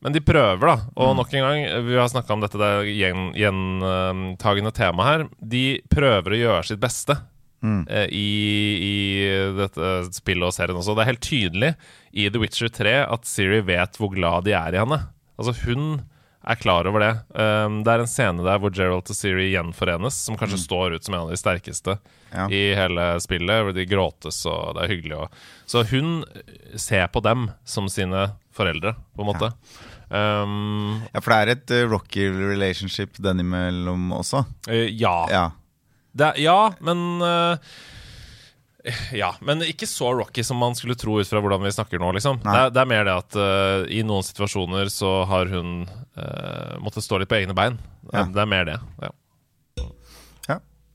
[0.04, 0.76] Men de prøver, da.
[1.00, 5.24] Og nok en gang, vi har snakka om dette det er gjen- gjentagende temaet her.
[5.40, 7.16] De prøver å gjøre sitt beste
[7.64, 8.30] eh, i,
[8.84, 8.96] i
[9.58, 10.96] dette spillet og serien også.
[10.98, 11.74] Det er helt tydelig
[12.14, 15.00] i The Witcher 3 at Siri vet hvor glad de er i henne.
[15.40, 16.02] Altså Hun
[16.44, 17.12] er klar over det.
[17.40, 21.06] Um, det er en scene der hvor Geralt og Siri gjenforenes, som kanskje står ut
[21.08, 21.96] som en av de sterkeste
[22.34, 22.50] Ja.
[22.52, 23.64] i hele spillet.
[23.64, 25.22] Hvor de gråtes, og det er hyggelig.
[25.24, 25.42] Og...
[25.70, 26.24] Så hun
[26.76, 29.54] ser på dem som sine foreldre, på en måte.
[30.12, 34.44] Um, Ja, For det er et uh, rocky relationship den imellom også.
[34.68, 35.16] Uh, ja.
[35.32, 35.46] Ja.
[36.14, 37.58] Det ja, men uh,
[39.16, 42.12] Ja, men ikke så rocky som man skulle tro ut fra hvordan vi snakker nå,
[42.18, 42.42] liksom.
[42.44, 46.76] Det er, det er mer det at uh, i noen situasjoner så har hun uh,
[46.84, 47.80] måttet stå litt på egne bein.
[48.04, 48.26] Det Ja.
[48.28, 48.80] det er mer det.
[49.02, 49.14] Ja.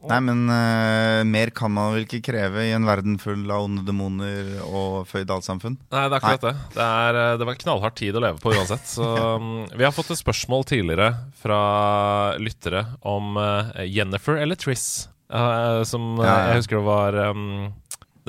[0.09, 3.85] Nei, men uh, mer kan man vel ikke kreve i en verden full av onde
[3.87, 5.77] demoner og føydalsamfunn?
[5.93, 6.55] Nei, det er akkurat det.
[6.75, 8.89] Det, er, eh, det var en knallhard tid å leve på uansett.
[8.89, 9.05] Så
[9.37, 11.61] um, Vi har fått et spørsmål tidligere fra
[12.41, 15.09] lyttere om uh, Jennifer eller Triss.
[15.29, 16.45] Uh, som Ja, ja.
[16.55, 17.69] jeg husker det var um,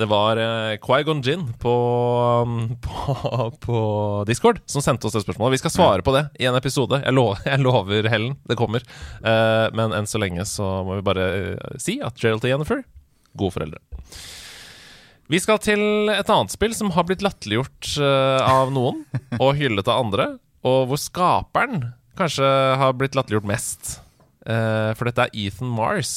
[0.00, 1.74] Det var uh, Quaigon Gin på,
[2.46, 3.80] um, på, på
[4.28, 5.58] Discord som sendte oss det spørsmålet.
[5.58, 7.02] Vi skal svare på det i en episode.
[7.04, 8.38] Jeg, lo jeg lover, Helen.
[8.48, 8.86] Det kommer.
[9.20, 11.28] Uh, men enn så lenge så må vi bare
[11.60, 12.82] uh, si at Gerald og Jennifer
[13.38, 13.80] gode foreldre.
[15.30, 19.04] Vi skal til et annet spill som har blitt latterliggjort eh, av noen
[19.42, 20.26] og hyllet av andre,
[20.66, 22.48] og hvor skaperen kanskje
[22.80, 23.92] har blitt latterliggjort mest.
[24.42, 26.12] Eh, for dette er Ethan Mars,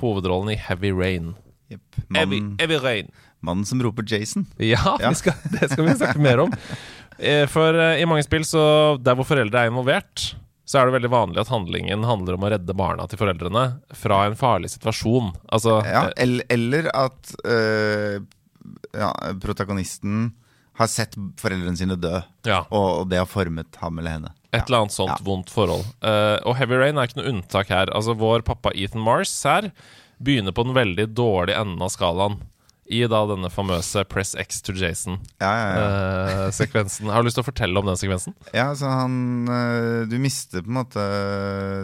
[0.00, 1.36] hovedrollen i Heavy Rain.
[1.68, 3.10] Heavy, Mannen, heavy Rain.
[3.40, 4.46] mannen som roper Jason.
[4.56, 5.12] Ja, Ja.
[5.14, 6.54] Skal, det skal vi snakke mer om.
[7.18, 10.30] Eh, For eh, i mange spill, så der hvor foreldre er involvert,
[10.68, 13.62] så er det veldig vanlig at handlingen handler om å redde barna til foreldrene
[13.96, 15.32] fra en farlig situasjon.
[15.48, 18.18] Altså Ja, eh, eller, at øh,
[18.92, 20.34] ja, protagonisten
[20.78, 22.60] har sett foreldrene sine dø, ja.
[22.70, 24.34] og, det har formet ham eller henne.
[24.52, 25.82] Et eller annet sånt vondt forhold.
[26.00, 27.90] Uh, og Heavy Rain er ikke noe unntak her.
[27.92, 29.72] Altså Vår pappa Ethan Mars her
[30.18, 32.40] begynner på den veldig dårlige enden av skalaen.
[32.88, 35.18] I da denne famøse 'Press X to Jason'-sekvensen.
[35.44, 37.12] Ja, ja, ja.
[37.12, 38.32] Har du lyst til å fortelle om den sekvensen?
[38.56, 41.04] ja altså han øh, Du mister på en måte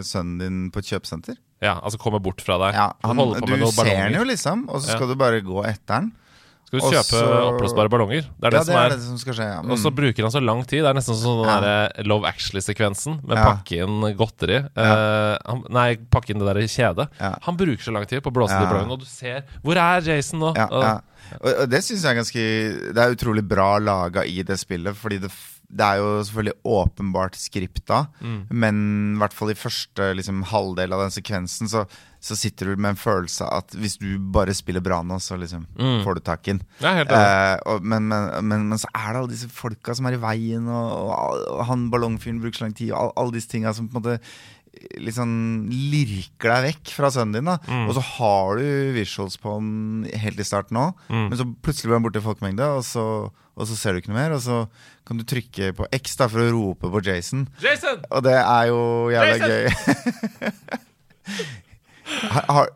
[0.01, 1.37] sønnen din på et kjøpesenter.
[1.61, 2.73] Ja, altså kommer bort fra deg.
[2.77, 6.11] Ja, han, du ser han jo, liksom, og så skal du bare gå etter han.
[6.79, 8.21] Skal du kjøpe oppblåsbare ballonger?
[8.39, 9.47] Det er det ja, som det er er det som skal skje.
[9.53, 9.59] Ja.
[9.61, 9.95] Og så Mm.
[9.95, 10.83] bruker han så lang tid.
[10.83, 11.59] Det er nesten den Ja.
[11.61, 13.43] der Love Actually-sekvensen med Ja.
[13.55, 14.59] pakke inn godteri.
[14.75, 17.07] Uh, han, nei, pakke inn det der kjedet.
[17.43, 20.01] Han bruker så lang tid på å blåse de ballongene, og du ser Hvor er
[20.01, 20.53] Jason nå?
[21.41, 25.17] Og det syns jeg er ganske Det er utrolig bra laga i det spillet, fordi
[25.23, 25.31] det,
[25.73, 28.45] det er jo selvfølgelig åpenbart skripta, Mm.
[28.51, 31.87] men i hvert fall i første liksom, halvdel av den sekvensen så,
[32.25, 35.37] så sitter du med en følelse av at hvis du bare spiller bra nå, så
[35.37, 35.99] liksom Mm.
[36.03, 36.63] får du tak i den.
[36.81, 40.65] Eh, men, men, men, men så er det alle disse folka som er i veien,
[40.65, 43.87] og, og, og han ballongfyren bruker så lang tid, og all, alle disse tinga som
[43.87, 44.19] på en måte
[45.15, 45.35] sånn
[45.71, 47.45] lirker deg vekk fra sønnen din.
[47.47, 47.85] da Mm.
[47.87, 48.65] Og så har du
[48.97, 51.29] visuals på den helt i starten òg, Mm.
[51.29, 53.05] men så plutselig blir han borte i folkemengde, og så,
[53.55, 54.33] og så ser du ikke noe mer.
[54.35, 54.67] Og så
[55.07, 58.01] kan du trykke på X da for å rope på Jason, Jason!
[58.11, 58.81] og det er jo
[59.13, 59.49] jævla Jason!
[59.53, 60.51] gøy.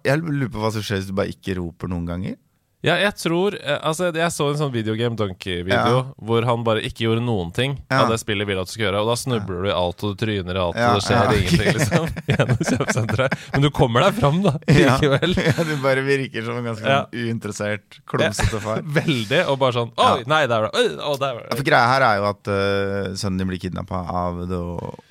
[0.08, 2.38] jeg lurer på hva som skjer hvis du bare ikke roper noen ganger.
[2.82, 6.04] Ja, jeg tror eh, Altså, jeg så en sånn Videogame Donkey-video Ja.
[6.16, 8.04] hvor han bare ikke gjorde noen ting Ja.
[8.06, 10.14] av det spillet vil at du skal gjøre, og da snubler du i alt, og
[10.16, 11.34] du tryner i alt, Ja, og det skjer ja.
[11.36, 13.36] ingenting, liksom, gjennom kjøpesenteret.
[13.52, 14.96] Men du kommer deg fram, da, Ja.
[14.96, 15.36] likevel.
[15.50, 17.02] Ja, du bare virker som en ganske Ja.
[17.04, 18.80] sånn uinteressert, klumsete far.
[19.00, 20.80] Veldig, og bare sånn Oi, nei, der var det.
[20.80, 21.58] Oi, der var det.
[21.60, 24.62] For greia her er jo at uh, sønnen din blir kidnappa av The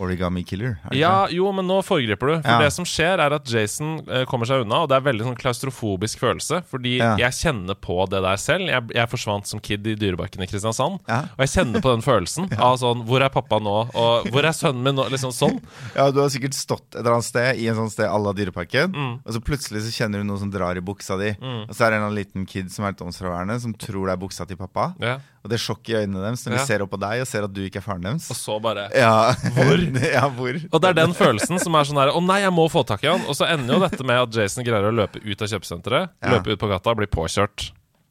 [0.00, 0.78] Origami Killer.
[0.86, 2.34] er det Ja, jo, men nå foregriper du.
[2.40, 2.58] For Ja.
[2.64, 5.36] det som skjer, er at Jason uh, kommer seg unna, og det er veldig sånn
[5.36, 6.64] klaustrofobisk følelse.
[6.64, 7.14] Fordi Ja.
[7.16, 8.68] jeg kjenner på det der selv.
[8.68, 11.00] Jeg, jeg forsvant som kid i Dyrebakken i Kristiansand.
[11.08, 11.20] Ja.
[11.36, 13.74] Og jeg kjenner på den følelsen av sånn Hvor er pappa nå?
[13.94, 15.08] Og hvor er sønnen min nå?
[15.10, 15.58] Liksom sånn.
[15.98, 18.32] ja, du har sikkert stått et eller annet sted i en sånn sted à la
[18.36, 19.14] Dyreparken, Mm.
[19.26, 21.90] og så plutselig så kjenner du noe som drar i buksa di, og så er
[21.94, 24.92] det en liten kid som er litt omfraværende, som tror det er buksa til pappa,
[25.02, 25.18] Ja.
[25.48, 26.58] Og det sjokket i øynene deres når Ja.
[26.60, 28.28] de ser opp på deg og ser at du ikke er faren deres.
[28.30, 29.32] Og så bare Ja.
[29.56, 29.80] Hvor?
[30.18, 30.60] ja, hvor?
[30.70, 33.02] Og det er den følelsen som er sånn her Å nei, jeg må få tak
[33.02, 33.24] i han.
[33.24, 36.28] Og så ender jo dette med at Jason greier å løpe ut av kjøpesenteret, Ja.
[36.36, 37.70] løpe ut på gata, bli påkjørt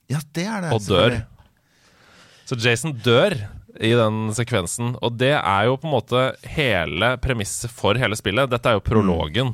[0.09, 0.73] Ja, det er det.
[0.73, 1.21] og dør.
[2.47, 3.35] Så Jason dør
[3.79, 8.49] i den sekvensen, og det er jo på en måte hele premisset for hele spillet.
[8.49, 9.51] Dette er jo prologen.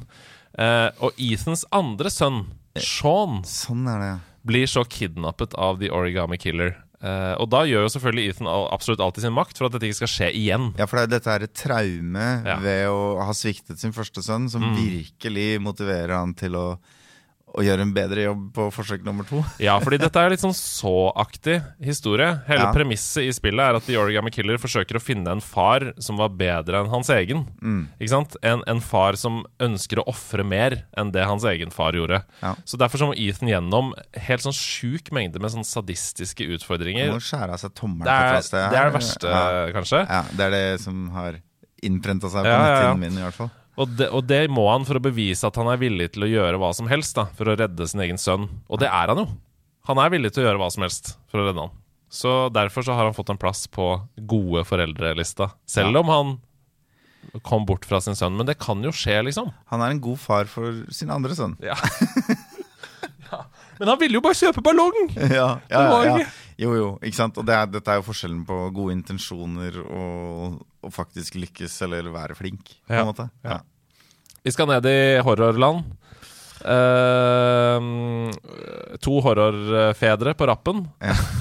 [0.58, 2.46] Eh, og Ethans andre sønn,
[2.78, 3.86] Sean, Sånn
[4.46, 6.78] blir så kidnappet av The Origami Killer.
[7.04, 9.90] Eh, og da gjør jo selvfølgelig Ethan absolutt alt i sin makt for at dette
[9.90, 10.70] ikke skal skje igjen.
[10.80, 12.56] Ja, for det, dette er et traume Ja.
[12.64, 14.78] ved å ha sviktet sin første sønn, som Mm.
[14.80, 16.78] virkelig motiverer han til å,
[17.54, 19.44] å gjøre en bedre jobb på forsøk nummer to.
[19.62, 22.42] Ja, fordi dette er litt sånn så-aktig historie.
[22.48, 22.72] Hele Ja.
[22.74, 26.30] premisset i spillet er at The Origami Killer forsøker å finne en far som var
[26.30, 27.46] bedre enn hans egen.
[27.62, 27.90] Mm.
[28.00, 28.36] Ikke sant?
[28.42, 32.24] En, en far som ønsker å ofre mer enn det hans egen far gjorde.
[32.42, 32.56] Ja.
[32.66, 37.14] Så derfor så må Ethan gjennom helt sånn sjuk mengde med sånn sadistiske utfordringer.
[37.14, 38.38] Det er
[38.72, 39.72] det, er det verste, Ja.
[39.74, 40.08] kanskje.
[40.10, 41.38] ja, det er det som har
[41.84, 42.64] innprenta seg på ja.
[42.64, 43.52] netthinnen min, i hvert fall.
[43.82, 46.30] Og det, og det må han for å bevise at han er villig til å
[46.30, 48.46] gjøre hva som helst da, for å redde sin egen sønn.
[48.70, 49.28] Og det er han jo.
[49.90, 51.74] Han er villig til å gjøre hva som helst for å redde han.
[52.14, 53.88] Så derfor så har han fått en plass på
[54.30, 55.50] gode foreldrelista.
[55.66, 56.04] Selv Ja.
[56.04, 58.38] om han kom bort fra sin sønn.
[58.38, 59.50] Men det kan jo skje, liksom.
[59.72, 61.58] Han er en god far for sin andre sønn.
[61.64, 61.74] Ja.
[63.32, 63.40] ja.
[63.80, 64.94] Men han ville jo bare kjøpe ballong!
[65.18, 66.26] ja, ja, ja, ja.
[66.64, 67.38] Jo, jo, ikke sant?
[67.42, 72.08] Og det er, dette er jo forskjellen på gode intensjoner og, og faktisk lykkes eller
[72.14, 73.28] være flink, på en måte.
[73.46, 73.60] ja.
[74.44, 75.86] Vi skal ned i horrorland.
[76.64, 78.32] Uh,
[79.04, 80.84] to horrorfedre på rappen.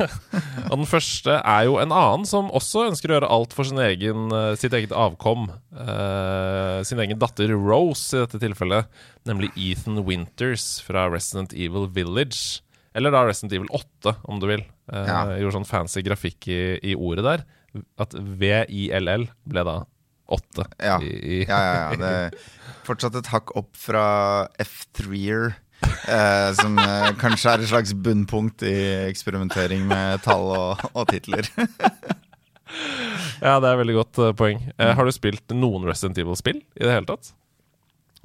[0.71, 3.79] og den første er jo en annen som også ønsker å gjøre alt for sin
[3.83, 5.49] egen, eh, sitt eget avkom.
[5.75, 8.91] Uh, sin egen datter Rose, i dette tilfellet.
[9.29, 12.63] Nemlig Ethan Winters fra Resident Evil Village.
[12.95, 14.67] Eller da Resident Evil 8, om du vil.
[14.91, 15.21] Eh, Ja.
[15.39, 16.61] Gjorde sånn fancy grafikk i,
[16.93, 17.45] i ordet der.
[18.03, 19.77] At VILL ble da
[20.33, 20.67] 8.
[20.81, 20.97] Ja.
[21.01, 21.97] Ja, ja, ja.
[22.01, 22.37] Det er
[22.87, 25.55] fortsatt et hakk opp fra F3-er.
[25.83, 28.75] Eh, som eh, kanskje er et slags bunnpunkt i
[29.09, 31.49] eksperimentering med tall og, og titler.
[33.43, 34.63] Ja, det er et veldig godt uh, poeng.
[34.81, 37.33] Eh, har du spilt noen Resident Evil-spill i det hele tatt?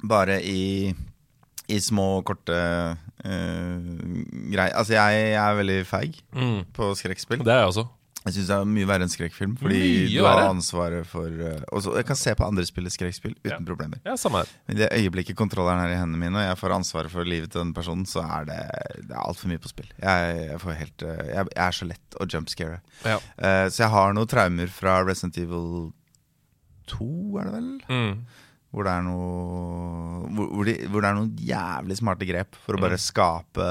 [0.08, 0.94] Bare i,
[1.68, 3.28] i små, korte uh,
[4.48, 4.72] greier.
[4.74, 6.18] Altså, jeg, jeg er veldig feig
[6.76, 7.44] på skrekkspill.
[7.44, 7.86] Det er jeg også.
[8.26, 10.48] Jeg syns det er mye verre enn skrekkfilm, fordi Mye du har verre?
[10.52, 13.58] ansvaret for uh, også, Jeg kan se på andre spille skrekkspill uten Ja.
[13.64, 14.00] problemer.
[14.04, 14.50] Ja, samme her.
[14.66, 17.52] Men i det øyeblikket kontrolleren er i hendene mine, og jeg får ansvaret for livet
[17.54, 18.58] til den personen, så er det,
[19.06, 19.88] det er altfor mye på spill.
[20.02, 22.80] Jeg, jeg, får helt, uh, jeg, jeg er så lett å jumpscare.
[23.06, 23.16] Ja.
[23.38, 25.70] Uh, så jeg har noen traumer fra Resident Evil
[26.90, 27.70] 2, er det vel?
[27.88, 28.12] Mm.
[28.68, 32.98] Hvor det noe hvor, de, hvor det er noen jævlig smarte grep for å bare
[33.00, 33.64] skape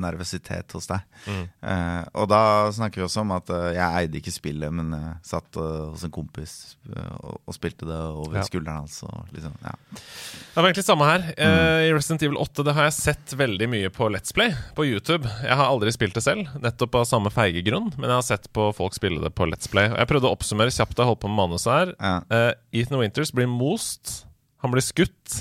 [0.00, 1.02] nervøsitet hos deg.
[1.28, 1.42] Mm.
[1.70, 2.40] Eh, og da
[2.72, 6.04] snakker vi også om at eh, jeg eide ikke spillet, men jeg satt eh, hos
[6.08, 6.54] en kompis
[6.88, 8.46] eh, og, og spilte det over Ja.
[8.48, 8.96] skulderen hans.
[9.04, 9.74] Altså, liksom, ja.
[9.92, 11.26] Det var egentlig samme her.
[11.36, 14.88] Eh, I Resident Evil 8 det har jeg sett veldig mye på Let's Play på
[14.88, 15.28] YouTube.
[15.44, 17.92] Jeg har aldri spilt det selv, nettopp av samme feige grunn.
[18.00, 19.92] Men jeg har sett på folk spille det på Let's Play.
[19.92, 21.94] Og jeg prøvde å oppsummere kjapt da jeg holdt på med manuset her.
[22.00, 22.16] Ja.
[22.32, 24.24] Eh, Ethan Winters blir most.
[24.60, 25.40] Han blir skutt.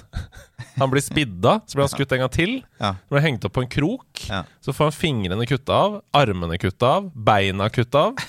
[0.79, 2.53] Han blir spidda, så blir han skutt en gang til.
[2.79, 2.93] Ja.
[2.95, 4.25] Så blir han hengt opp på en krok.
[4.29, 4.43] Ja.
[4.63, 8.21] Så får han fingrene kutta av, armene kutta av, beina kutta av.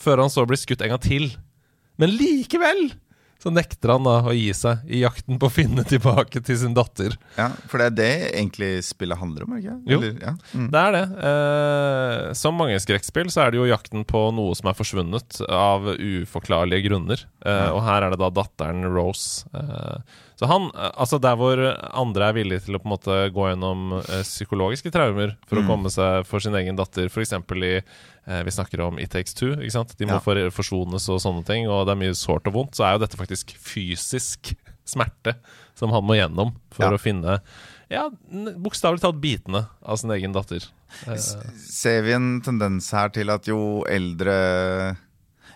[0.00, 1.32] Før han så blir skutt en gang til.
[2.00, 2.92] Men likevel
[3.40, 6.74] så nekter han da å gi seg i jakten på å finne tilbake til sin
[6.76, 7.14] datter.
[7.38, 9.76] Ja, for det er det egentlig spillet handler om, ikke?
[9.88, 9.98] Jo.
[10.02, 10.34] Eller, ja.
[10.52, 10.66] mm.
[10.74, 11.04] Det er det.
[11.30, 15.88] Eh, som mange skrekkspill så er det jo jakten på noe som er forsvunnet av
[15.96, 17.24] uforklarlige grunner.
[17.44, 19.46] Eh, Og her er det da datteren Rose.
[19.56, 21.60] Eh, så han, eh, altså der hvor
[21.92, 25.66] andre er villige til å på en måte gå gjennom eh, psykologiske traumer for å
[25.68, 27.34] komme seg for sin egen datter, f.eks.
[27.36, 29.52] i eh, Vi snakker om It Takes Two.
[29.60, 29.92] ikke sant?
[30.00, 30.48] De må Ja.
[30.50, 32.78] forsones og sånne ting, og det er mye sårt og vondt.
[32.80, 34.54] Så er jo dette faktisk fysisk
[34.90, 35.36] smerte
[35.76, 36.96] som han må gjennom for Ja.
[36.96, 37.40] å finne
[37.90, 38.04] ja,
[38.62, 40.62] bokstavelig talt bitene av sin egen datter.
[41.18, 44.96] Ser vi en tendens her til at jo eldre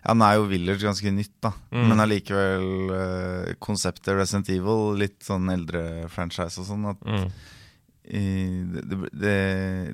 [0.04, 1.50] ja, Nå er jo Village ganske nytt, da.
[1.72, 1.84] Mm.
[1.88, 7.26] Men allikevel uh, konseptet Resident Evil, litt sånn eldre franchise og sånn, at mm.
[8.12, 8.24] i,
[8.74, 9.36] det, det,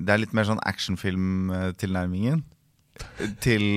[0.03, 2.43] det er litt mer sånn actionfilm-tilnærmingen
[3.43, 3.67] til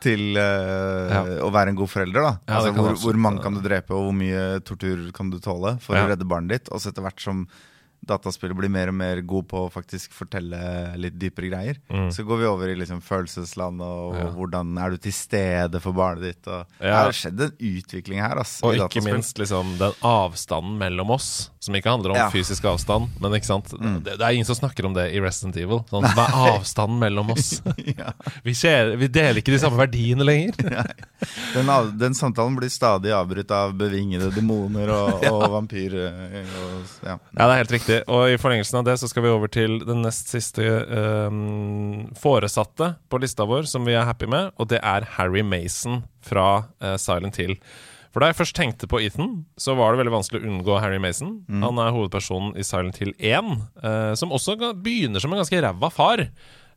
[0.00, 1.18] til uh, Ja.
[1.44, 2.22] å være en god forelder.
[2.24, 5.36] da Ja, altså, hvor, hvor mange kan du drepe, og hvor mye tortur kan du
[5.44, 6.06] tåle for Ja.
[6.06, 6.70] å redde barnet ditt?
[6.72, 7.42] Og så etter hvert som
[8.06, 10.58] dataspillet blir mer og mer god på å faktisk fortelle
[11.00, 12.08] litt dypere greier, Mm.
[12.12, 14.30] så går vi over i liksom følelsesland, og Ja.
[14.30, 16.46] hvordan er du til stede for barnet ditt?
[16.48, 18.38] Og Det har skjedd en utvikling her.
[18.38, 22.28] Ass, Og ikke minst liksom den avstanden mellom oss, som ikke handler om Ja.
[22.28, 22.32] Mm.
[22.32, 23.08] fysisk avstand.
[23.20, 23.68] Men sant?
[23.70, 25.80] Det, det er ingen som snakker om det i Resident Evil.
[25.90, 27.60] Sånn, hva er avstanden mellom oss?
[27.98, 28.12] ja.
[28.44, 30.54] vi, skjer, vi deler ikke de samme verdiene lenger.
[31.54, 36.14] den, av, den samtalen blir stadig avbrutt av bevingede demoner og, og vampyrer.
[36.62, 37.16] Og, ja.
[37.36, 37.89] Ja, det er helt riktig.
[38.10, 40.64] Og i forlengelsen av det så skal vi over til den nest siste
[41.28, 46.02] um, foresatte på lista vår, som vi er happy med, og det er Harry Mason
[46.26, 47.56] fra uh, Silent Hill.
[48.10, 50.98] For da jeg først tenkte på Ethan, så var det veldig vanskelig å unngå Harry
[51.02, 51.36] Mason.
[51.62, 53.52] Han er hovedpersonen i Silent Hill 1,
[53.84, 56.24] uh, som også begynner som en ganske ræva far.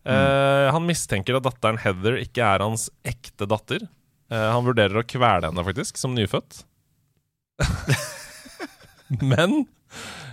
[0.04, 3.86] Eh, Han mistenker at datteren Heather ikke er hans ekte datter.
[4.32, 6.64] Eh, han vurderer å kvele henne, faktisk, som nyfødt.
[9.32, 9.64] men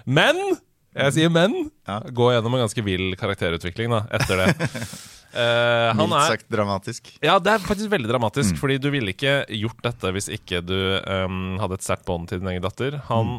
[0.04, 0.40] Men!
[0.96, 1.70] Jeg sier men.
[1.86, 2.00] Ja.
[2.10, 4.48] Gå gjennom en ganske vill karakterutvikling da, etter det.
[5.30, 7.12] Uh, han Mildt sagt dramatisk.
[7.22, 10.74] ja, det er faktisk veldig dramatisk, fordi du ville ikke gjort dette hvis ikke du
[11.06, 12.98] um, hadde et sterkt bånd til din egen datter.
[13.06, 13.38] Han,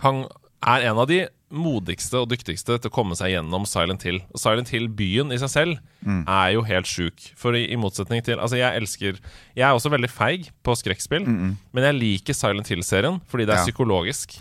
[0.00, 0.24] han
[0.64, 4.22] er en av de modigste og dyktigste til å komme seg gjennom Silent Hill.
[4.34, 7.28] Og Silent Hill-byen i seg selv er jo helt sjuk.
[7.38, 9.20] For i, i motsetning til Altså, jeg elsker
[9.54, 13.60] Jeg er også veldig feig på skrekkspill, men jeg liker Silent Hill-serien fordi det er
[13.62, 13.68] Ja.
[13.68, 14.34] psykologisk.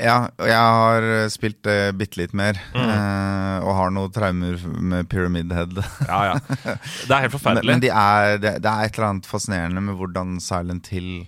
[0.00, 2.88] Ja, og jeg har eh, spilt uh, bitte litt mer, Mm.
[2.88, 5.74] eh, og har noen traumer med Pyramid Head.
[6.08, 6.38] Ja, ja.
[6.40, 7.68] Det er helt men forferdelig.
[7.74, 11.26] men de er, det, det er et eller annet fascinerende med hvordan Silent Hill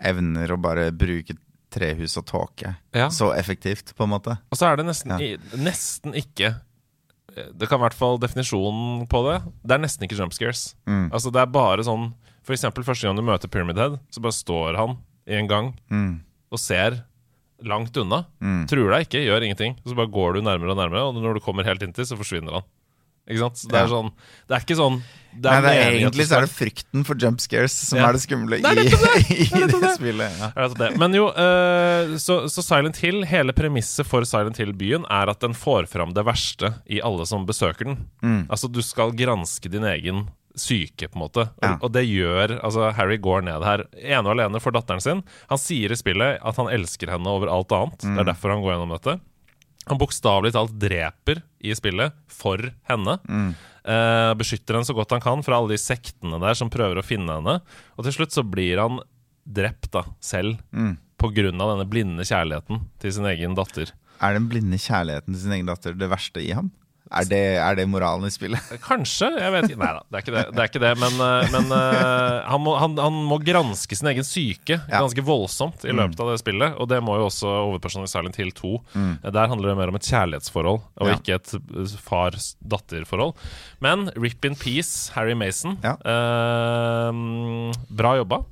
[0.00, 1.36] evner å bare bruke
[1.70, 3.10] trehus og tåke Ja.
[3.12, 4.38] så effektivt, på en måte.
[4.50, 5.18] Og så er det nesten, Ja.
[5.20, 6.54] i, nesten ikke
[7.30, 9.36] Det kan i hvert fall definisjonen på det.
[9.62, 10.74] Det er nesten ikke jump scares.
[10.88, 11.12] Mm.
[11.14, 12.08] Altså det er bare sånn
[12.42, 14.96] For eksempel første gang du møter Pyramid Head, så bare står han
[15.28, 16.20] i en gang Mm.
[16.50, 17.04] og ser
[17.66, 18.24] langt unna.
[18.40, 18.66] Mm.
[18.70, 19.76] Truer deg ikke, gjør ingenting.
[19.86, 22.60] Så bare går du nærmere og nærmere, og når du kommer helt inntil, så forsvinner
[22.60, 22.68] han.
[23.30, 23.58] Ikke sant?
[23.60, 23.84] Så det Ja.
[23.84, 24.08] er sånn
[24.48, 25.02] Det er ikke sånn
[25.38, 28.08] det Nei, det er, egentlig så er det frykten for jump scares som Ja.
[28.08, 29.90] er det skumle Det er i, nettopp i Det er det, det.
[29.94, 30.38] spillet.
[30.40, 30.48] Ja.
[30.56, 30.88] Er det det?
[30.98, 35.54] Men jo, uh, så, så Silent Hill, hele premisset for Silent Hill-byen er at den
[35.54, 38.00] får fram det verste i alle som besøker den.
[38.24, 38.48] Mm.
[38.50, 40.26] Altså, du skal granske din egen
[40.58, 41.44] syke, på en måte.
[41.62, 41.76] Ja.
[41.80, 45.22] og det gjør Altså, Harry går ned her ene og alene for datteren sin.
[45.48, 47.98] Han sier i spillet at han elsker henne over alt annet.
[48.00, 48.18] Det Mm.
[48.18, 49.20] er derfor han går gjennom dette.
[49.88, 52.58] Han bokstavelig talt dreper i spillet for
[52.88, 53.18] henne.
[53.28, 53.54] Mm.
[53.84, 57.04] Eh, beskytter henne så godt han kan fra alle de sektene der som prøver å
[57.06, 57.60] finne henne.
[57.96, 59.00] Og til slutt så blir han
[59.48, 60.98] drept da, selv Mm.
[61.22, 63.90] av denne blinde kjærligheten til sin egen datter.
[64.20, 66.70] Er den blinde kjærligheten til sin egen datter det verste i ham?
[67.10, 68.62] Er det, er det moralen i spillet?
[68.86, 69.80] Kanskje, jeg vet ikke.
[69.82, 70.42] Nei da, det er ikke det.
[70.54, 74.10] det, er ikke det men eh, men eh, han, må, han, han må granske sin
[74.12, 76.76] egen syke ganske voldsomt i løpet av det spillet.
[76.78, 78.70] Og det må jo også hovedpersonen i Silent Hill 2.
[78.94, 79.10] Mm.
[79.26, 81.16] Der handler det mer om et kjærlighetsforhold, og Ja.
[81.18, 83.34] ikke et eh, far-datter-forhold.
[83.82, 85.78] Men rip in peace, Harry Mason.
[85.82, 85.96] Ja.
[85.98, 87.10] Eh,
[87.90, 88.44] bra jobba,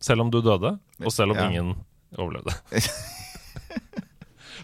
[0.00, 1.50] selv om du døde, og selv om Ja.
[1.52, 1.74] ingen
[2.16, 2.56] overlevde.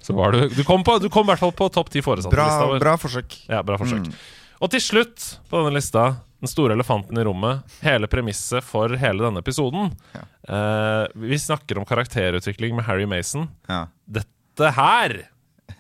[0.04, 2.34] Så var du Du kom, på, du kom i hvert fall på topp ti foresatte.
[2.36, 3.36] Bra, bra forsøk.
[3.48, 4.04] Ja, bra forsøk.
[4.10, 4.16] Mm.
[4.64, 6.02] Og til slutt på denne lista,
[6.44, 9.90] den store elefanten i rommet, hele premisset for hele denne episoden.
[10.14, 10.24] Ja.
[10.54, 13.48] Eh, vi snakker om karakterutvikling med Harry Mason.
[13.68, 13.86] Ja.
[14.06, 15.16] Dette her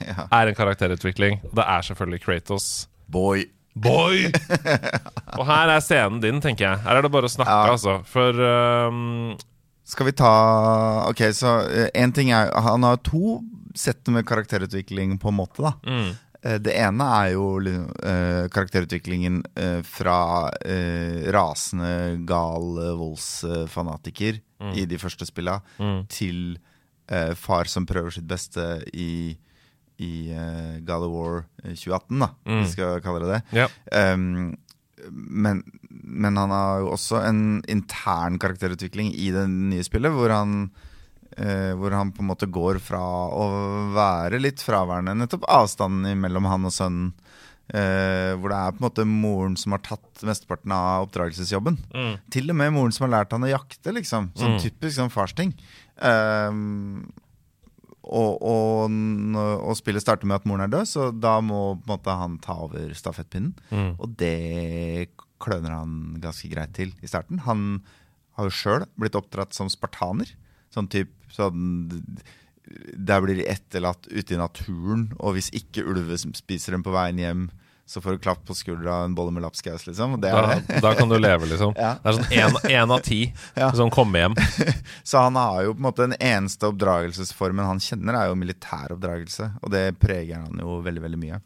[0.00, 0.24] Ja.
[0.32, 1.42] er en karakterutvikling.
[1.54, 2.68] Det er selvfølgelig Kratos.
[3.06, 3.44] Boy.
[3.76, 4.30] Boy!
[5.38, 6.80] Og her er scenen din, tenker jeg.
[6.86, 7.72] Her er det bare å snakke, Ja.
[7.76, 7.98] altså.
[8.08, 9.34] For ehm,
[9.84, 10.30] Skal vi ta
[11.10, 11.58] Ok, så
[11.92, 13.40] én ting er Han har to
[13.74, 15.74] sett med karakterutvikling på en måte, da.
[15.86, 16.12] mm,
[16.44, 22.66] Eh, Det ene er jo uh, karakterutviklingen uh, fra uh, rasende gal
[23.00, 24.74] voldsfanatiker mm.
[24.76, 26.58] i de første spilla, mm, til
[27.36, 28.62] far som prøver sitt beste
[28.96, 29.36] i,
[30.00, 30.10] i
[30.88, 32.62] God of War eh, 2018, da, Mm.
[32.62, 33.42] vi skal kalle det det.
[33.58, 33.70] Yep.
[33.92, 34.56] Um,
[35.12, 35.60] men,
[35.90, 40.70] men han har jo også en intern karakterutvikling i det nye spillet, hvor han
[41.36, 43.00] eh, hvor han på en måte går fra
[43.34, 43.44] å
[43.94, 47.12] være litt fraværende, nettopp avstanden mellom han og sønnen.
[47.64, 51.78] Uh, hvor det er på en måte moren som har tatt mesteparten av oppdragelsesjobben.
[51.96, 54.26] Mm, Til og med moren som har lært han å jakte, liksom.
[54.36, 54.60] Sånn Mm.
[54.60, 55.54] typisk sånn farsting.
[55.96, 56.52] Uh,
[58.04, 58.92] og, og,
[59.64, 62.92] og spillet starter med at moren er død, så da må måte han ta over
[62.92, 63.54] stafettpinnen.
[63.72, 65.08] mm, Og det
[65.40, 67.40] kløner han ganske greit til i starten.
[67.48, 67.80] Han
[68.36, 70.28] har jo sjøl blitt oppdratt som spartaner.
[70.74, 71.90] Sånn typ sånn
[72.96, 77.20] Der blir de etterlatt ute i naturen, og hvis ikke ulve spiser dem på veien
[77.20, 77.42] hjem,
[77.86, 80.14] så får du klapp på skuldra og en bolle med lapskaus, liksom.
[80.22, 81.74] Da, da kan du leve, liksom.
[81.84, 81.94] Ja.
[82.00, 83.18] Det er sånn én av ti
[83.60, 83.68] Ja.
[83.76, 84.36] som kommer hjem.
[85.04, 88.94] Så han har jo på en måte den eneste oppdragelsesformen han kjenner, er jo militær
[88.96, 89.50] oppdragelse.
[89.62, 91.40] Og det preger han jo veldig veldig mye.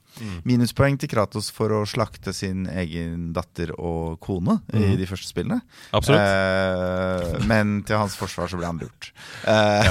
[0.46, 5.60] Minuspoeng til Kratos for å slakte sin egen datter og kone i de første spillene.
[5.94, 6.22] Absolutt.
[6.22, 9.10] Eh, men til hans forsvar så ble han lurt.
[9.46, 9.90] Eh,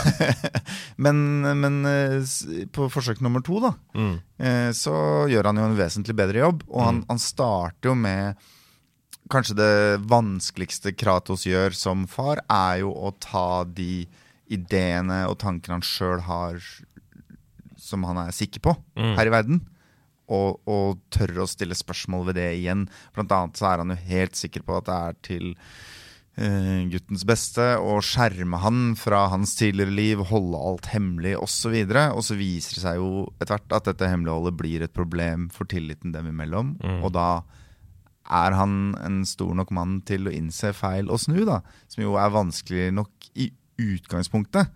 [1.04, 1.22] men
[1.62, 4.16] men eh, på forsøk nummer to, da, Mm.
[4.40, 4.94] eh, så
[5.32, 6.64] gjør han jo en vesentlig bedre jobb.
[6.70, 8.48] Og han, han starter jo med
[9.28, 14.06] Kanskje det vanskeligste Kratos gjør som far, er jo å ta de
[14.48, 16.62] ideene og tankene han sjøl har,
[17.76, 19.18] som han er sikker på Mm.
[19.20, 19.60] her i verden,
[20.32, 22.88] og, og tørre å stille spørsmål ved det igjen.
[23.16, 25.52] Blant annet så er han jo helt sikker på at det er til
[26.38, 31.74] guttens beste og skjerme han fra hans tidligere liv, holde alt hemmelig osv.
[31.82, 35.48] Og, og så viser det seg jo etter hvert at dette hemmeligholdet blir et problem
[35.54, 36.76] for tilliten dem imellom.
[36.84, 37.00] Mm.
[37.02, 37.30] Og da
[38.28, 41.62] er han en stor nok mann til å innse feil og snu, da.
[41.90, 43.50] Som jo er vanskelig nok i
[43.82, 44.70] utgangspunktet.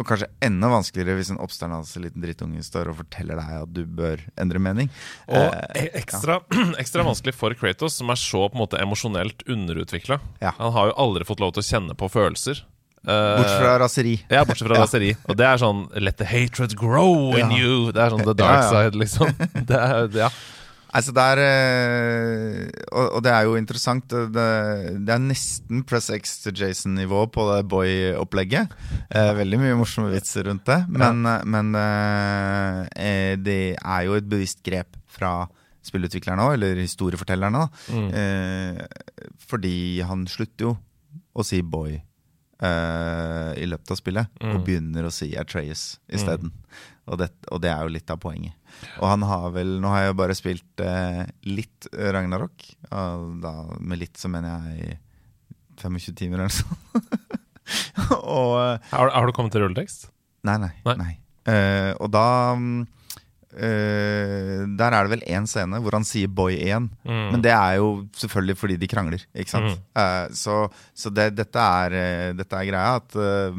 [0.00, 3.82] Og kanskje enda vanskeligere hvis en oppstandelse liten drittunge står og forteller deg at du
[3.84, 4.88] bør endre mening.
[5.28, 6.38] Og Eh, e- ekstra,
[6.82, 10.16] ekstra vanskelig for Kratos, som er så på en måte emosjonelt underutvikla.
[10.40, 10.54] Ja.
[10.56, 12.62] Han har jo aldri fått lov til å kjenne på følelser.
[13.00, 14.14] Eh, Bortsett fra raseri.
[14.28, 14.86] ja, bortsett fra Ja.
[14.86, 15.12] raseri.
[15.28, 17.56] Og det er sånn Let the hatred grow in Ja.
[17.60, 17.92] you.
[17.92, 18.70] Det er sånn the dark Ja, ja.
[18.90, 19.36] side, liksom.
[19.68, 20.28] Det er, ja.
[20.90, 24.10] Altså det er, eh, og, det er jo interessant.
[24.10, 28.74] Det, er nesten Press X til Jason-nivå på det Boy-opplegget.
[29.06, 30.80] Eh, veldig mye morsomme vitser rundt det.
[30.90, 31.36] Men, ja.
[31.46, 35.46] men eh, det er jo et bevisst grep fra
[35.86, 37.62] spillutviklerne òg, eller historiefortellerne.
[37.88, 38.10] Mm.
[39.48, 40.74] Fordi han slutter jo
[41.32, 41.94] å si boy
[42.60, 44.50] i løpet av spillet, Mm.
[44.52, 46.52] og begynner å si Atreas isteden.
[47.10, 48.54] Og, det, og det er jo litt av poenget.
[49.00, 52.68] Og han har vel Nå har jeg jo bare spilt eh, litt Ragnarok.
[52.94, 55.00] Og da, med litt så mener jeg
[55.80, 57.26] 25 timer eller noe sånt.
[58.38, 60.08] og eh, Har, har du kommet til rulletekst?
[60.46, 60.72] Nei, nei.
[60.86, 60.96] Nei.
[61.00, 61.12] nei.
[61.50, 62.72] Uh, og da um,
[63.50, 66.86] Uh, Der er det vel én scene hvor han sier 'boy' igjen.
[67.02, 67.24] Mm.
[67.32, 69.80] Men det er jo selvfølgelig fordi de krangler, ikke sant?
[69.98, 73.58] Eh, så så det, dette, er, dette er greia at eh,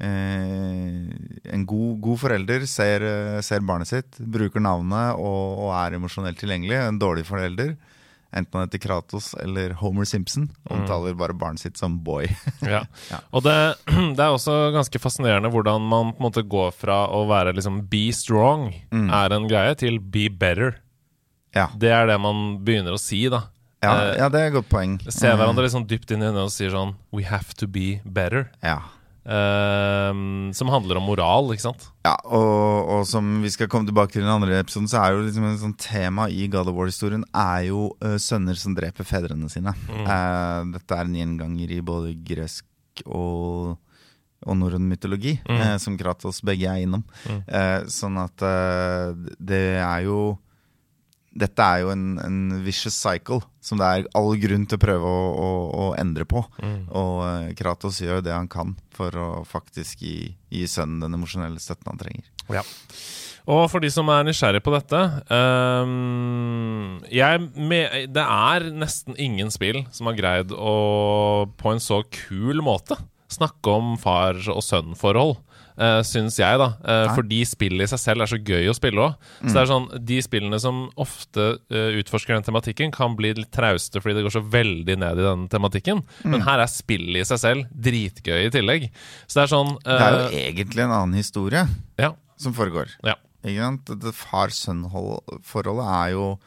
[0.00, 6.38] en god, god forelder ser, eh, ser barnet sitt, bruker navnet og, og er emosjonelt
[6.40, 6.76] tilgjengelig.
[6.88, 7.76] En dårlig forelder,
[8.34, 12.26] enten han heter Kratos eller Homer Simpson, omtaler bare barnet sitt som boy.
[12.66, 12.82] Ja.
[13.12, 13.20] Ja.
[13.30, 13.54] Og det,
[14.16, 17.84] det er også ganske fascinerende hvordan man på en måte går fra å være liksom
[17.92, 20.80] be strong er en greie, til be better.
[21.54, 21.68] ja.
[21.78, 23.44] Det er det man begynner å si, da.
[23.84, 24.94] Ja, Eh, ja, det er et godt poeng.
[25.12, 28.46] Ser hverandre liksom dypt inn i øynene og sier sånn We have to be better.
[28.64, 28.78] Ja.
[29.24, 31.86] Ehm, som handler om moral, ikke sant?
[32.04, 35.14] Ja, og, og som vi skal komme tilbake til i den andre episoden, så er
[35.14, 39.08] jo liksom en sånn tema i God of War-historien er jo uh, sønner som dreper
[39.08, 39.72] fedrene sine.
[40.04, 43.80] Eh, dette er en gjenganger i både gresk og
[44.44, 47.00] og norrøn mytologi, eh, som Kratos begge er innom.
[47.48, 48.42] Eh, sånn at
[49.40, 50.34] det er jo
[51.34, 55.10] Dette er jo en, en vicious cycle som det er all grunn til å prøve
[55.10, 55.50] å, å,
[55.84, 56.44] å endre på.
[56.94, 61.62] Og eh, Kratos gjør det han kan for å faktisk gi, gi sønnen den emosjonelle
[61.62, 62.28] støtten han trenger.
[62.54, 62.62] Ja.
[63.50, 69.52] Og for de som er nysgjerrig på dette um, jeg me Det er nesten ingen
[69.52, 72.96] spill som har greid å på en så kul måte
[73.34, 75.36] snakke om far- og sønn-forhold.
[75.74, 76.68] Uh, syns jeg, da.
[76.86, 79.16] Uh, fordi spillet i seg selv er så gøy å spille òg.
[79.42, 83.50] Så det er sånn, de spillene som ofte uh, utforsker den tematikken, kan bli litt
[83.54, 86.04] trauste fordi det går så veldig ned i den tematikken.
[86.22, 88.86] Men her er spillet i seg selv dritgøy i tillegg.
[89.26, 91.66] Så det er sånn Det er jo egentlig en annen historie
[91.98, 92.14] Ja.
[92.38, 92.94] som foregår.
[93.02, 93.18] ja.
[93.44, 96.38] Far-sønn-forholdet er jo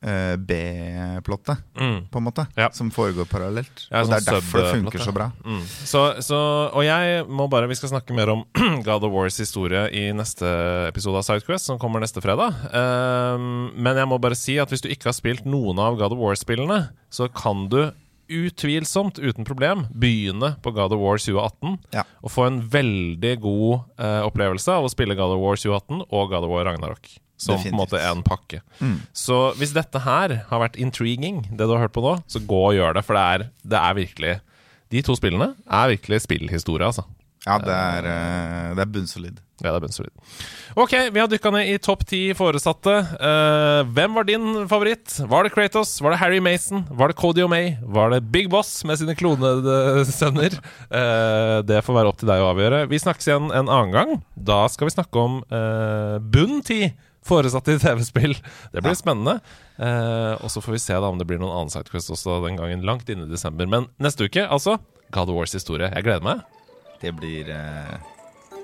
[0.00, 2.08] B-plottet, Mm.
[2.10, 2.70] på en måte, Ja.
[2.72, 3.86] som foregår parallelt.
[3.90, 5.30] Ja, og det er sånn derfor det funker så bra.
[5.44, 5.62] Mm.
[5.84, 8.44] Så, så, og jeg må bare Vi skal snakke mer om
[8.86, 10.46] God of Wars historie i neste
[10.88, 12.54] episode av Sidequest, som kommer neste fredag.
[12.74, 16.12] Um, men jeg må bare si at hvis du ikke har spilt noen av God
[16.12, 17.92] of War-spillene, så kan du
[18.30, 22.04] utvilsomt, uten problem, begynne på God of War 2018 Ja.
[22.22, 26.30] og få en veldig god eh, opplevelse av å spille God of War 2018 og
[26.30, 27.08] God of War Ragnarok.
[27.40, 28.60] Som på en måte er en pakke.
[29.16, 32.58] Så hvis dette her har vært intriguing, det du har hørt på nå, så gå
[32.68, 33.04] og gjør det.
[33.06, 34.34] For det er, det er virkelig
[34.90, 37.04] De to spillene er virkelig spillhistorie, altså.
[37.46, 39.38] Ja, det er, eh, det er bunnsolid.
[39.60, 40.12] Ja, det er bunnsolid.
[40.76, 42.94] Ok, vi har dykka ned i topp ti foresatte.
[43.16, 45.18] Eh, hvem var din favoritt?
[45.28, 45.94] Var det Kratos?
[46.00, 46.84] Var det Harry Mason?
[46.90, 47.78] Var det Cody O'May?
[47.82, 50.56] Var det Big Boss med sine klonede sønner?
[50.90, 52.86] Eh, det får være opp til deg å avgjøre.
[52.92, 54.18] Vi snakkes igjen en annen gang.
[54.36, 55.40] Da skal vi snakke om
[56.30, 56.82] bunn ti
[57.26, 58.36] foresatte i TV-spill.
[58.72, 59.38] Det blir spennende.
[59.80, 62.58] Eh, og så får vi se da om det blir noen annen Sidequest også den
[62.60, 63.68] gangen langt inne i desember.
[63.70, 64.78] Men neste uke, altså,
[65.14, 65.90] God of Wars historie.
[65.92, 66.42] Jeg gleder meg.
[67.00, 67.94] Det blir, eh,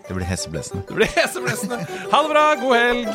[0.08, 0.82] det blir heseblesende.
[0.88, 1.86] Det blir heseblesende.
[2.12, 3.08] Ha det bra, god helg!